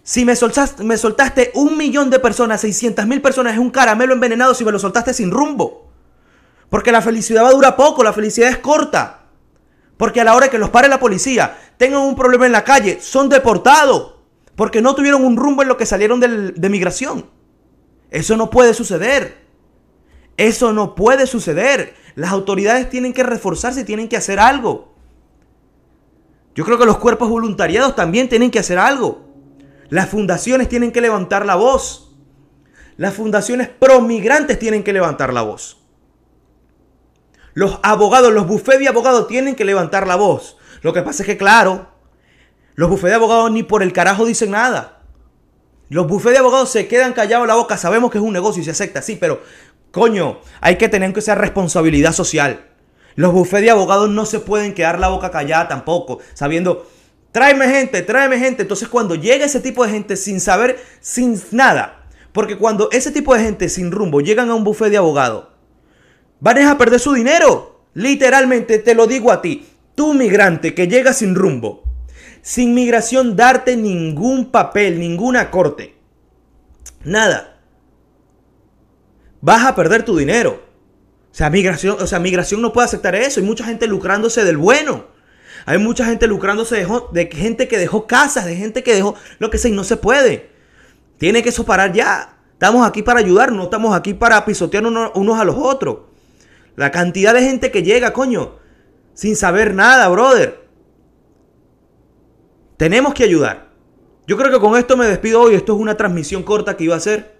Si 0.03 0.27
me 0.27 0.37
soltaste, 0.37 1.51
un 1.55 1.79
millón 1.79 2.11
de 2.11 2.19
personas, 2.19 2.61
600 2.61 3.07
mil 3.07 3.23
personas, 3.23 3.55
es 3.55 3.59
un 3.59 3.71
caramelo 3.71 4.13
envenenado 4.13 4.53
si 4.53 4.67
me 4.67 4.71
lo 4.71 4.79
soltaste 4.79 5.15
sin 5.15 5.31
rumbo. 5.31 5.91
Porque 6.69 6.93
la 6.93 7.01
felicidad 7.01 7.43
va 7.43 7.49
a 7.49 7.53
durar 7.53 7.75
poco, 7.75 8.05
la 8.05 8.13
felicidad 8.13 8.51
es 8.51 8.59
corta. 8.59 9.23
Porque 9.97 10.21
a 10.21 10.25
la 10.25 10.35
hora 10.35 10.51
que 10.51 10.59
los 10.59 10.69
pare 10.69 10.89
la 10.89 11.01
policía, 11.01 11.57
tengan 11.79 12.03
un 12.03 12.17
problema 12.17 12.45
en 12.45 12.53
la 12.53 12.65
calle, 12.65 12.99
son 13.01 13.31
deportados. 13.31 14.17
Porque 14.57 14.83
no 14.83 14.95
tuvieron 14.95 15.25
un 15.25 15.39
rumbo 15.39 15.63
en 15.63 15.69
lo 15.69 15.79
que 15.79 15.87
salieron 15.87 16.21
de 16.21 16.69
migración. 16.69 17.31
Eso 18.11 18.37
no 18.37 18.51
puede 18.51 18.75
suceder. 18.75 19.39
Eso 20.37 20.75
no 20.75 20.95
puede 20.95 21.27
suceder. 21.27 21.99
Las 22.15 22.33
autoridades 22.33 22.89
tienen 22.91 23.13
que 23.13 23.23
reforzarse, 23.23 23.85
tienen 23.85 24.09
que 24.09 24.17
hacer 24.17 24.41
algo. 24.41 24.95
Yo 26.55 26.65
creo 26.65 26.79
que 26.79 26.87
los 26.87 26.99
cuerpos 26.99 27.29
voluntariados 27.29 27.95
también 27.95 28.29
tienen 28.29 28.51
que 28.51 28.59
hacer 28.59 28.79
algo. 28.79 29.29
Las 29.89 30.09
fundaciones 30.09 30.69
tienen 30.69 30.93
que 30.93 31.01
levantar 31.01 31.47
la 31.47 31.57
voz. 31.57 32.17
Las 32.97 33.15
fundaciones 33.15 33.69
promigrantes 33.69 34.59
tienen 34.59 34.83
que 34.83 34.93
levantar 34.93 35.33
la 35.33 35.43
voz. 35.43 35.79
Los 37.55 37.81
abogados, 37.83 38.33
los 38.33 38.47
bufés 38.47 38.79
de 38.79 38.89
abogados 38.89 39.27
tienen 39.27 39.55
que 39.55 39.65
levantar 39.65 40.07
la 40.07 40.17
voz. 40.17 40.57
Lo 40.83 40.93
que 40.93 41.03
pasa 41.03 41.23
es 41.23 41.27
que, 41.27 41.37
claro, 41.37 41.89
los 42.75 42.89
bufés 42.89 43.11
de 43.11 43.17
abogados 43.17 43.51
ni 43.51 43.63
por 43.63 43.83
el 43.83 43.93
carajo 43.93 44.25
dicen 44.25 44.53
nada. 44.53 45.03
Los 45.89 46.07
bufés 46.07 46.33
de 46.33 46.39
abogados 46.39 46.71
se 46.71 46.87
quedan 46.87 47.13
callados 47.13 47.49
la 47.49 47.57
boca. 47.57 47.77
Sabemos 47.77 48.11
que 48.11 48.19
es 48.19 48.25
un 48.25 48.33
negocio 48.33 48.63
y 48.63 48.65
se 48.65 48.71
acepta, 48.71 49.03
sí, 49.03 49.17
pero 49.21 49.43
coño, 49.91 50.41
hay 50.61 50.77
que 50.77 50.89
tener 50.89 51.13
que 51.13 51.21
esa 51.21 51.35
responsabilidad 51.35 52.13
social. 52.13 52.67
Los 53.17 53.33
bufés 53.33 53.63
de 53.63 53.71
abogados 53.71 54.09
no 54.09 54.25
se 54.25 54.41
pueden 54.41 54.75
quedar 54.75 54.99
la 54.99 55.09
boca 55.09 55.31
callada 55.31 55.69
tampoco, 55.69 56.21
sabiendo, 56.35 56.89
tráeme 57.33 57.69
gente, 57.69 58.03
tráeme 58.03 58.39
gente. 58.39 58.63
Entonces, 58.63 58.89
cuando 58.89 59.15
llega 59.15 59.45
ese 59.45 59.61
tipo 59.61 59.85
de 59.85 59.93
gente 59.93 60.17
sin 60.17 60.41
saber, 60.41 60.79
sin 61.01 61.41
nada, 61.51 62.05
porque 62.33 62.57
cuando 62.57 62.89
ese 62.93 63.11
tipo 63.11 63.35
de 63.35 63.43
gente 63.43 63.69
sin 63.69 63.91
rumbo 63.91 64.21
llegan 64.21 64.51
a 64.51 64.55
un 64.55 64.65
bufé 64.65 64.91
de 64.91 64.97
abogados 64.97 65.51
van 66.41 66.59
a 66.59 66.79
perder 66.79 67.01
su 67.01 67.13
dinero. 67.13 67.85
Literalmente 67.95 68.79
te 68.79 68.95
lo 68.95 69.07
digo 69.07 69.31
a 69.31 69.43
ti, 69.43 69.67
tú 69.95 70.15
migrante 70.15 70.75
que 70.75 70.89
llega 70.89 71.13
sin 71.13 71.35
rumbo, 71.35 71.83
sin 72.43 72.75
migración 72.75 73.37
darte 73.37 73.77
ningún 73.77 74.51
papel, 74.51 74.99
ninguna 74.99 75.51
corte, 75.51 75.97
nada. 77.05 77.50
Vas 79.41 79.65
a 79.65 79.75
perder 79.75 80.05
tu 80.05 80.17
dinero. 80.17 80.63
O 81.33 81.35
sea, 81.35 81.49
migración, 81.49 81.97
o 82.01 82.07
sea, 82.07 82.19
migración 82.19 82.61
no 82.61 82.73
puede 82.73 82.87
aceptar 82.87 83.15
eso. 83.15 83.41
Hay 83.41 83.47
mucha 83.47 83.65
gente 83.65 83.87
lucrándose 83.87 84.45
del 84.45 84.57
bueno. 84.57 85.07
Hay 85.67 85.79
mucha 85.79 86.05
gente 86.05 86.27
lucrándose 86.27 86.87
de, 87.13 87.27
gente 87.27 87.69
que 87.69 87.79
dejó 87.79 88.07
casas, 88.07 88.47
de 88.47 88.57
gente 88.57 88.83
que 88.83 88.95
dejó 88.95 89.15
lo 89.39 89.51
que 89.51 89.59
sea 89.59 89.71
y 89.71 89.75
no 89.75 89.85
se 89.85 89.97
puede. 89.97 90.51
Tiene 91.19 91.43
que 91.43 91.51
eso 91.51 91.65
parar 91.65 91.93
ya. 91.93 92.39
Estamos 92.53 92.87
aquí 92.87 93.03
para 93.03 93.21
ayudar, 93.21 93.53
no 93.53 93.65
estamos 93.65 93.95
aquí 93.95 94.15
para 94.15 94.45
pisotear 94.45 94.85
unos 94.85 95.41
a 95.41 95.45
los 95.45 95.57
otros. 95.57 95.99
La 96.77 96.91
cantidad 96.91 97.35
de 97.35 97.43
gente 97.43 97.71
que 97.71 97.83
llega, 97.83 98.13
coño, 98.13 98.57
sin 99.15 99.37
saber 99.37 99.75
nada, 99.75 100.09
brother. 100.09 100.67
Tenemos 102.77 103.15
que 103.15 103.25
ayudar. 103.25 103.71
Yo 104.27 104.37
creo 104.37 104.51
que 104.51 104.61
con 104.61 104.77
esto 104.77 104.97
me 104.97 105.07
despido 105.07 105.43
hoy. 105.43 105.55
Esto 105.55 105.75
es 105.75 105.81
una 105.81 105.97
transmisión 105.97 106.43
corta 106.43 106.77
que 106.77 106.85
iba 106.85 106.95
a 106.95 106.99
hacer. 106.99 107.40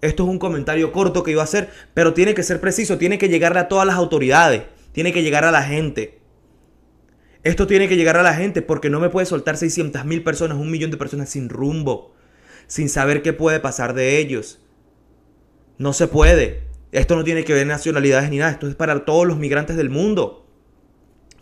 Esto 0.00 0.24
es 0.24 0.28
un 0.28 0.38
comentario 0.38 0.92
corto 0.92 1.22
que 1.22 1.32
iba 1.32 1.42
a 1.42 1.44
hacer. 1.44 1.70
Pero 1.94 2.14
tiene 2.14 2.34
que 2.34 2.42
ser 2.42 2.60
preciso. 2.60 2.98
Tiene 2.98 3.18
que 3.18 3.28
llegarle 3.28 3.60
a 3.60 3.68
todas 3.68 3.86
las 3.86 3.96
autoridades. 3.96 4.62
Tiene 4.92 5.12
que 5.12 5.22
llegar 5.22 5.44
a 5.44 5.50
la 5.50 5.62
gente. 5.62 6.20
Esto 7.42 7.66
tiene 7.66 7.88
que 7.88 7.96
llegar 7.96 8.16
a 8.16 8.22
la 8.22 8.34
gente 8.34 8.60
porque 8.62 8.90
no 8.90 9.00
me 9.00 9.08
puede 9.08 9.26
soltar 9.26 9.56
600 9.56 10.04
mil 10.04 10.22
personas, 10.22 10.58
un 10.58 10.70
millón 10.70 10.90
de 10.90 10.96
personas 10.96 11.30
sin 11.30 11.48
rumbo. 11.48 12.14
Sin 12.66 12.88
saber 12.88 13.22
qué 13.22 13.32
puede 13.32 13.60
pasar 13.60 13.94
de 13.94 14.18
ellos. 14.18 14.60
No 15.78 15.92
se 15.92 16.06
puede. 16.06 16.70
Esto 16.92 17.16
no 17.16 17.24
tiene 17.24 17.44
que 17.44 17.54
ver 17.54 17.66
nacionalidades 17.66 18.30
ni 18.30 18.38
nada, 18.38 18.50
esto 18.50 18.68
es 18.68 18.74
para 18.74 19.04
todos 19.04 19.26
los 19.26 19.38
migrantes 19.38 19.76
del 19.76 19.90
mundo 19.90 20.46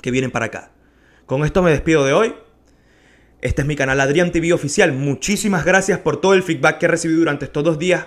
que 0.02 0.10
vienen 0.10 0.30
para 0.30 0.46
acá. 0.46 0.72
Con 1.26 1.44
esto 1.44 1.62
me 1.62 1.70
despido 1.70 2.04
de 2.04 2.12
hoy. 2.12 2.34
Este 3.40 3.62
es 3.62 3.68
mi 3.68 3.76
canal 3.76 4.00
Adrián 4.00 4.30
TV 4.30 4.52
Oficial. 4.52 4.92
Muchísimas 4.92 5.64
gracias 5.64 6.00
por 6.00 6.20
todo 6.20 6.34
el 6.34 6.42
feedback 6.42 6.78
que 6.78 6.86
he 6.86 6.88
recibido 6.88 7.20
durante 7.20 7.46
estos 7.46 7.64
dos 7.64 7.78
días. 7.78 8.06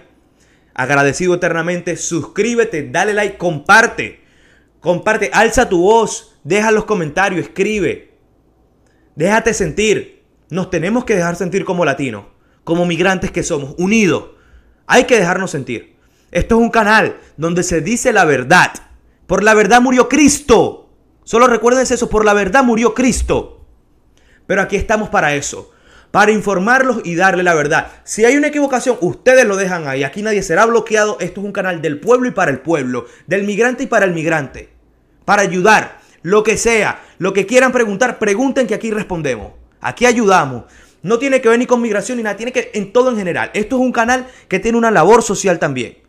Agradecido 0.73 1.35
eternamente. 1.35 1.97
Suscríbete, 1.97 2.89
dale 2.89 3.13
like, 3.13 3.37
comparte. 3.37 4.21
Comparte, 4.79 5.29
alza 5.33 5.69
tu 5.69 5.81
voz, 5.81 6.39
deja 6.43 6.71
los 6.71 6.85
comentarios, 6.85 7.41
escribe. 7.41 8.17
Déjate 9.15 9.53
sentir. 9.53 10.23
Nos 10.49 10.69
tenemos 10.69 11.05
que 11.05 11.15
dejar 11.15 11.35
sentir 11.35 11.63
como 11.63 11.85
latinos, 11.85 12.25
como 12.63 12.85
migrantes 12.85 13.31
que 13.31 13.43
somos, 13.43 13.75
unidos. 13.77 14.31
Hay 14.87 15.05
que 15.05 15.17
dejarnos 15.17 15.51
sentir. 15.51 15.95
Esto 16.31 16.55
es 16.55 16.61
un 16.61 16.69
canal 16.69 17.17
donde 17.37 17.63
se 17.63 17.81
dice 17.81 18.11
la 18.11 18.25
verdad. 18.25 18.71
Por 19.27 19.43
la 19.43 19.53
verdad 19.53 19.81
murió 19.81 20.09
Cristo. 20.09 20.89
Solo 21.23 21.47
recuérdense 21.47 21.93
eso, 21.93 22.09
por 22.09 22.25
la 22.25 22.33
verdad 22.33 22.63
murió 22.63 22.93
Cristo. 22.93 23.65
Pero 24.47 24.61
aquí 24.61 24.75
estamos 24.75 25.09
para 25.09 25.35
eso, 25.35 25.71
para 26.11 26.31
informarlos 26.31 27.01
y 27.03 27.15
darle 27.15 27.43
la 27.43 27.53
verdad. 27.53 27.87
Si 28.03 28.25
hay 28.25 28.37
una 28.37 28.47
equivocación, 28.47 28.97
ustedes 29.01 29.45
lo 29.45 29.55
dejan 29.55 29.87
ahí. 29.87 30.03
Aquí 30.03 30.21
nadie 30.21 30.43
será 30.43 30.65
bloqueado. 30.65 31.17
Esto 31.19 31.41
es 31.41 31.45
un 31.45 31.53
canal 31.53 31.81
del 31.81 31.99
pueblo 31.99 32.27
y 32.27 32.31
para 32.31 32.51
el 32.51 32.59
pueblo, 32.59 33.05
del 33.27 33.43
migrante 33.43 33.83
y 33.83 33.87
para 33.87 34.05
el 34.05 34.13
migrante. 34.13 34.69
Para 35.25 35.41
ayudar, 35.41 35.99
lo 36.21 36.43
que 36.43 36.57
sea, 36.57 37.01
lo 37.17 37.33
que 37.33 37.45
quieran 37.45 37.71
preguntar, 37.71 38.19
pregunten 38.19 38.67
que 38.67 38.75
aquí 38.75 38.91
respondemos. 38.91 39.53
Aquí 39.79 40.05
ayudamos. 40.05 40.65
No 41.01 41.17
tiene 41.17 41.41
que 41.41 41.49
ver 41.49 41.57
ni 41.57 41.65
con 41.65 41.81
migración 41.81 42.17
ni 42.17 42.23
nada, 42.23 42.37
tiene 42.37 42.51
que 42.51 42.71
en 42.73 42.93
todo 42.93 43.09
en 43.09 43.17
general. 43.17 43.49
Esto 43.53 43.77
es 43.77 43.81
un 43.81 43.91
canal 43.91 44.27
que 44.47 44.59
tiene 44.59 44.77
una 44.77 44.91
labor 44.91 45.23
social 45.23 45.57
también 45.57 46.01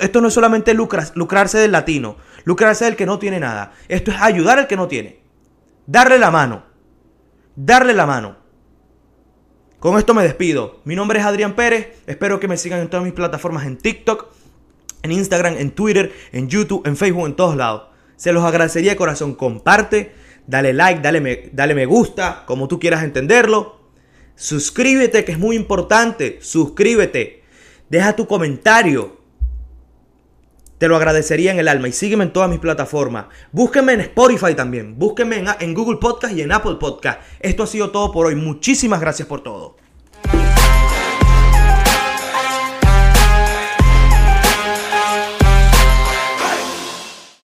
esto 0.00 0.20
no 0.20 0.28
es 0.28 0.34
solamente 0.34 0.74
lucrarse 0.74 1.58
del 1.58 1.72
latino, 1.72 2.16
lucrarse 2.44 2.84
del 2.84 2.96
que 2.96 3.06
no 3.06 3.18
tiene 3.18 3.38
nada. 3.38 3.72
Esto 3.88 4.10
es 4.10 4.20
ayudar 4.20 4.58
al 4.58 4.66
que 4.66 4.76
no 4.76 4.88
tiene. 4.88 5.22
Darle 5.86 6.18
la 6.18 6.30
mano. 6.30 6.64
Darle 7.54 7.94
la 7.94 8.06
mano. 8.06 8.36
Con 9.82 9.98
esto 9.98 10.14
me 10.14 10.22
despido. 10.22 10.78
Mi 10.84 10.94
nombre 10.94 11.18
es 11.18 11.24
Adrián 11.24 11.56
Pérez. 11.56 11.88
Espero 12.06 12.38
que 12.38 12.46
me 12.46 12.56
sigan 12.56 12.78
en 12.78 12.88
todas 12.88 13.02
mis 13.02 13.14
plataformas 13.14 13.66
en 13.66 13.76
TikTok, 13.76 14.26
en 15.02 15.10
Instagram, 15.10 15.56
en 15.58 15.72
Twitter, 15.72 16.12
en 16.30 16.48
YouTube, 16.48 16.86
en 16.86 16.96
Facebook, 16.96 17.26
en 17.26 17.34
todos 17.34 17.56
lados. 17.56 17.88
Se 18.14 18.32
los 18.32 18.44
agradecería 18.44 18.92
de 18.92 18.96
corazón. 18.96 19.34
Comparte, 19.34 20.12
dale 20.46 20.72
like, 20.72 21.00
dale 21.00 21.20
me, 21.20 21.50
dale 21.52 21.74
me 21.74 21.86
gusta, 21.86 22.44
como 22.46 22.68
tú 22.68 22.78
quieras 22.78 23.02
entenderlo. 23.02 23.80
Suscríbete, 24.36 25.24
que 25.24 25.32
es 25.32 25.38
muy 25.40 25.56
importante. 25.56 26.38
Suscríbete. 26.42 27.42
Deja 27.90 28.14
tu 28.14 28.28
comentario. 28.28 29.16
Te 30.82 30.88
lo 30.88 30.96
agradecería 30.96 31.52
en 31.52 31.60
el 31.60 31.68
alma 31.68 31.86
y 31.86 31.92
sígueme 31.92 32.24
en 32.24 32.32
todas 32.32 32.50
mis 32.50 32.58
plataformas. 32.58 33.26
Búsqueme 33.52 33.92
en 33.92 34.00
Spotify 34.00 34.56
también. 34.56 34.98
Búsqueme 34.98 35.36
en, 35.36 35.46
en 35.60 35.74
Google 35.74 35.98
Podcast 35.98 36.36
y 36.36 36.42
en 36.42 36.50
Apple 36.50 36.74
Podcast. 36.80 37.20
Esto 37.38 37.62
ha 37.62 37.68
sido 37.68 37.92
todo 37.92 38.10
por 38.10 38.26
hoy. 38.26 38.34
Muchísimas 38.34 39.00
gracias 39.00 39.28
por 39.28 39.44
todo. 39.44 39.76